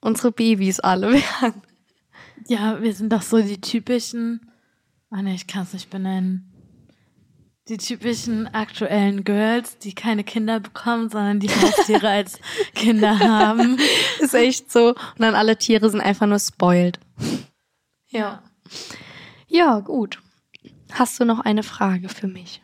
unsere 0.00 0.32
Babys 0.32 0.80
alle 0.80 1.12
wären. 1.12 1.60
Ja, 2.46 2.80
wir 2.80 2.94
sind 2.94 3.12
doch 3.12 3.22
so 3.22 3.42
die 3.42 3.60
typischen. 3.60 4.50
Ah 5.10 5.20
ne, 5.20 5.34
ich 5.34 5.46
kann 5.46 5.64
es 5.64 5.74
nicht 5.74 5.90
benennen. 5.90 6.47
Die 7.68 7.76
typischen 7.76 8.46
aktuellen 8.54 9.24
Girls, 9.24 9.78
die 9.78 9.94
keine 9.94 10.24
Kinder 10.24 10.58
bekommen, 10.58 11.10
sondern 11.10 11.38
die 11.38 11.50
Haustiere 11.50 12.08
als 12.08 12.38
Kinder 12.74 13.18
haben. 13.18 13.78
Ist 14.20 14.34
echt 14.34 14.72
so. 14.72 14.88
Und 14.90 15.18
dann 15.18 15.34
alle 15.34 15.56
Tiere 15.58 15.90
sind 15.90 16.00
einfach 16.00 16.26
nur 16.26 16.38
spoiled. 16.38 16.98
Ja. 18.08 18.42
Ja, 19.48 19.80
gut. 19.80 20.18
Hast 20.92 21.20
du 21.20 21.24
noch 21.24 21.40
eine 21.40 21.62
Frage 21.62 22.08
für 22.08 22.28
mich? 22.28 22.62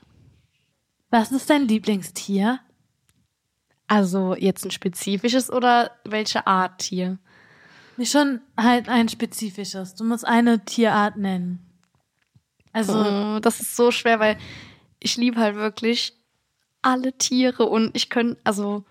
Was 1.10 1.30
ist 1.30 1.48
dein 1.50 1.68
Lieblingstier? 1.68 2.60
Also 3.86 4.34
jetzt 4.34 4.64
ein 4.64 4.70
spezifisches 4.70 5.50
oder 5.50 5.90
welche 6.04 6.46
Art 6.46 6.78
Tier? 6.80 7.18
Nee, 7.96 8.06
schon 8.06 8.40
halt 8.56 8.88
ein 8.88 9.08
spezifisches. 9.08 9.94
Du 9.94 10.04
musst 10.04 10.26
eine 10.26 10.64
Tierart 10.64 11.16
nennen. 11.16 11.60
Also, 12.72 12.94
Oh, 12.94 13.38
das 13.40 13.60
ist 13.60 13.76
so 13.76 13.90
schwer, 13.90 14.18
weil 14.18 14.36
ich 15.04 15.16
liebe 15.18 15.38
halt 15.38 15.54
wirklich 15.56 16.14
alle 16.82 17.16
Tiere 17.16 17.66
und 17.66 17.94
ich 17.94 18.08
könnte, 18.10 18.40
also 18.44 18.84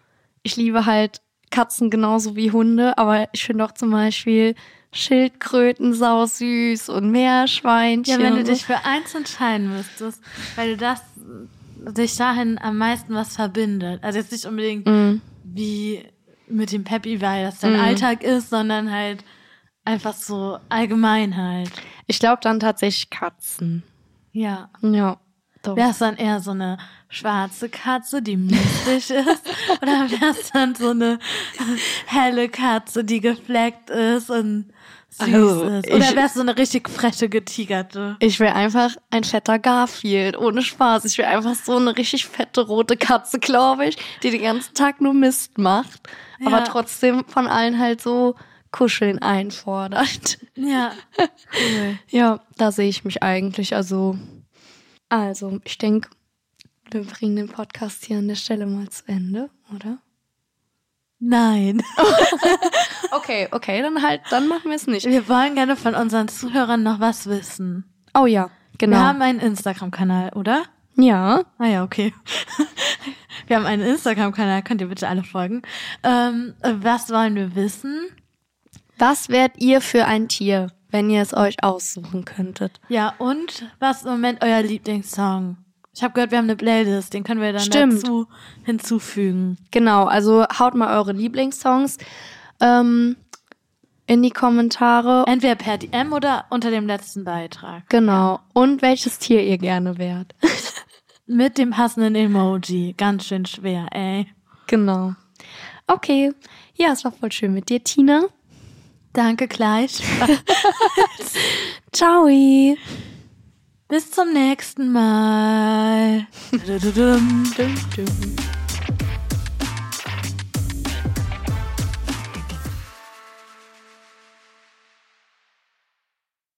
ich 0.43 0.55
liebe 0.55 0.85
halt 0.85 1.21
Katzen 1.49 1.89
genauso 1.89 2.35
wie 2.35 2.51
Hunde, 2.51 2.97
aber 2.97 3.27
ich 3.33 3.43
finde 3.43 3.65
auch 3.65 3.71
zum 3.73 3.91
Beispiel 3.91 4.55
Schildkröten 4.91 5.93
sau 5.93 6.25
süß 6.25 6.89
und 6.89 7.09
Meerschweinchen. 7.11 8.19
ja, 8.19 8.25
wenn 8.25 8.35
du 8.35 8.43
dich 8.43 8.63
für 8.63 8.83
eins 8.85 9.13
entscheiden 9.15 9.69
müsstest, 9.75 10.23
weil 10.55 10.71
du 10.71 10.77
das 10.77 11.01
dich 11.97 12.15
dahin 12.15 12.57
am 12.59 12.77
meisten 12.77 13.13
was 13.13 13.35
verbindet. 13.35 14.03
Also 14.03 14.19
jetzt 14.19 14.31
nicht 14.31 14.45
unbedingt 14.45 14.85
Mhm. 14.85 15.21
wie 15.43 16.03
mit 16.47 16.71
dem 16.71 16.83
Peppy, 16.83 17.21
weil 17.21 17.45
das 17.45 17.59
dein 17.59 17.73
Mhm. 17.73 17.79
Alltag 17.79 18.23
ist, 18.23 18.49
sondern 18.49 18.91
halt 18.91 19.23
einfach 19.85 20.13
so 20.13 20.59
allgemein 20.69 21.35
halt. 21.35 21.71
Ich 22.07 22.19
glaube 22.19 22.39
dann 22.41 22.59
tatsächlich 22.59 23.09
Katzen. 23.09 23.83
Ja. 24.31 24.69
Ja. 24.81 25.19
Doch. 25.63 25.75
Wäre 25.75 25.91
es 25.91 25.97
dann 25.97 26.17
eher 26.17 26.39
so 26.41 26.51
eine 26.51 26.77
schwarze 27.09 27.69
Katze, 27.69 28.21
die 28.21 28.37
mystisch 28.37 29.09
ist? 29.11 29.43
Oder 29.81 30.09
wäre 30.11 30.31
es 30.31 30.51
dann 30.51 30.75
so 30.75 30.89
eine 30.89 31.19
helle 32.05 32.49
Katze, 32.49 33.03
die 33.03 33.21
gefleckt 33.21 33.89
ist 33.89 34.29
und 34.29 34.65
süß 35.09 35.33
Also, 35.33 35.63
ist? 35.63 35.87
Oder 35.89 35.97
ich- 36.09 36.15
wäre 36.15 36.25
es 36.25 36.33
so 36.33 36.41
eine 36.41 36.57
richtig 36.57 36.89
freche, 36.89 37.29
getigerte? 37.29 38.17
Ich 38.19 38.39
will 38.39 38.47
einfach 38.47 38.91
ein 39.09 39.23
fetter 39.23 39.57
Garfield, 39.59 40.37
ohne 40.37 40.61
Spaß. 40.63 41.05
Ich 41.05 41.17
will 41.17 41.25
einfach 41.25 41.55
so 41.55 41.77
eine 41.77 41.95
richtig 41.95 42.25
fette 42.25 42.61
rote 42.67 42.97
Katze, 42.97 43.39
glaube 43.39 43.85
ich, 43.85 43.97
die 44.21 44.31
den 44.31 44.41
ganzen 44.43 44.73
Tag 44.73 44.99
nur 45.01 45.13
Mist 45.13 45.57
macht, 45.57 46.01
aber 46.45 46.57
Ja. 46.59 46.63
trotzdem 46.65 47.23
von 47.27 47.47
allen 47.47 47.79
halt 47.79 48.01
so 48.01 48.35
Kuscheln 48.71 49.21
einfordert. 49.21 50.39
Ja. 50.55 50.91
Cool. 51.17 51.99
Ja, 52.09 52.39
da 52.57 52.71
sehe 52.71 52.89
ich 52.89 53.05
mich 53.05 53.21
eigentlich. 53.21 53.75
Also, 53.75 54.17
also 55.13 55.59
ich 55.63 55.77
denke, 55.77 56.09
wir 56.91 57.03
bringen 57.03 57.35
den 57.35 57.49
Podcast 57.49 58.03
hier 58.05 58.17
an 58.17 58.27
der 58.27 58.35
Stelle 58.35 58.65
mal 58.65 58.89
zu 58.89 59.03
Ende, 59.07 59.49
oder? 59.75 59.99
Nein. 61.19 61.81
Okay, 63.15 63.47
okay, 63.51 63.83
dann 63.83 64.01
halt, 64.01 64.21
dann 64.31 64.47
machen 64.47 64.71
wir 64.71 64.75
es 64.75 64.87
nicht. 64.87 65.05
Wir 65.05 65.29
wollen 65.29 65.53
gerne 65.53 65.75
von 65.75 65.93
unseren 65.93 66.27
Zuhörern 66.29 66.81
noch 66.81 66.99
was 66.99 67.27
wissen. 67.27 67.85
Oh 68.15 68.25
ja, 68.25 68.49
genau. 68.79 68.97
Wir 68.97 69.05
haben 69.05 69.21
einen 69.21 69.39
Instagram-Kanal, 69.39 70.31
oder? 70.33 70.63
ja, 70.95 71.43
Ah 71.59 71.67
ja, 71.67 71.83
okay. 71.83 72.11
Wir 73.47 73.57
haben 73.57 73.67
einen 73.67 73.83
Instagram-Kanal, 73.83 74.63
könnt 74.63 74.81
ihr 74.81 74.87
bitte 74.87 75.07
alle 75.07 75.23
folgen. 75.23 75.61
Ähm, 76.01 76.55
was 76.63 77.11
wollen 77.11 77.35
wir 77.35 77.55
wissen? 77.55 78.09
Was 78.97 79.29
wärt 79.29 79.61
ihr 79.61 79.79
für 79.79 80.05
ein 80.05 80.27
Tier, 80.27 80.71
wenn 80.93 81.09
ihr 81.09 81.21
es 81.21 81.33
euch 81.33 81.61
aussuchen 81.63 82.23
könntet? 82.23 82.79
Ja, 82.87 83.15
und 83.17 83.67
was 83.79 83.97
ist 83.97 84.05
im 84.05 84.11
Moment 84.11 84.43
euer 84.43 84.61
Lieblingssong? 84.61 85.57
Ich 85.95 86.03
habe 86.03 86.13
gehört, 86.13 86.31
wir 86.31 86.37
haben 86.37 86.45
eine 86.45 86.55
Playlist, 86.55 87.13
den 87.13 87.23
können 87.23 87.41
wir 87.41 87.51
dann 87.51 87.61
Stimmt. 87.61 88.03
dazu 88.03 88.27
hinzufügen. 88.63 89.57
Genau, 89.71 90.05
also 90.05 90.45
haut 90.57 90.75
mal 90.75 90.95
eure 90.97 91.11
Lieblingssongs 91.11 91.97
ähm, 92.61 93.15
in 94.07 94.23
die 94.23 94.31
Kommentare. 94.31 95.25
Entweder 95.27 95.55
per 95.55 95.77
DM 95.77 96.13
oder 96.13 96.45
unter 96.49 96.71
dem 96.71 96.87
letzten 96.87 97.23
Beitrag. 97.23 97.89
Genau. 97.89 98.39
Und 98.53 98.81
welches 98.81 99.19
Tier 99.19 99.43
ihr 99.43 99.57
gerne 99.57 99.97
wärt. 99.97 100.33
Mit 101.25 101.57
dem 101.57 101.71
passenden 101.71 102.15
Emoji. 102.15 102.93
Ganz 102.97 103.25
schön 103.25 103.45
schwer, 103.45 103.87
ey. 103.91 104.27
genau. 104.67 105.13
Okay. 105.87 106.33
Ja, 106.75 106.91
es 106.91 107.03
war 107.03 107.11
voll 107.11 107.31
schön 107.31 107.53
mit 107.53 107.69
dir, 107.69 107.83
Tina. 107.83 108.23
Danke 109.13 109.47
gleich. 109.47 110.01
Ciao. 111.91 112.27
Bis 113.87 114.09
zum 114.11 114.33
nächsten 114.33 114.91
Mal. 114.91 116.27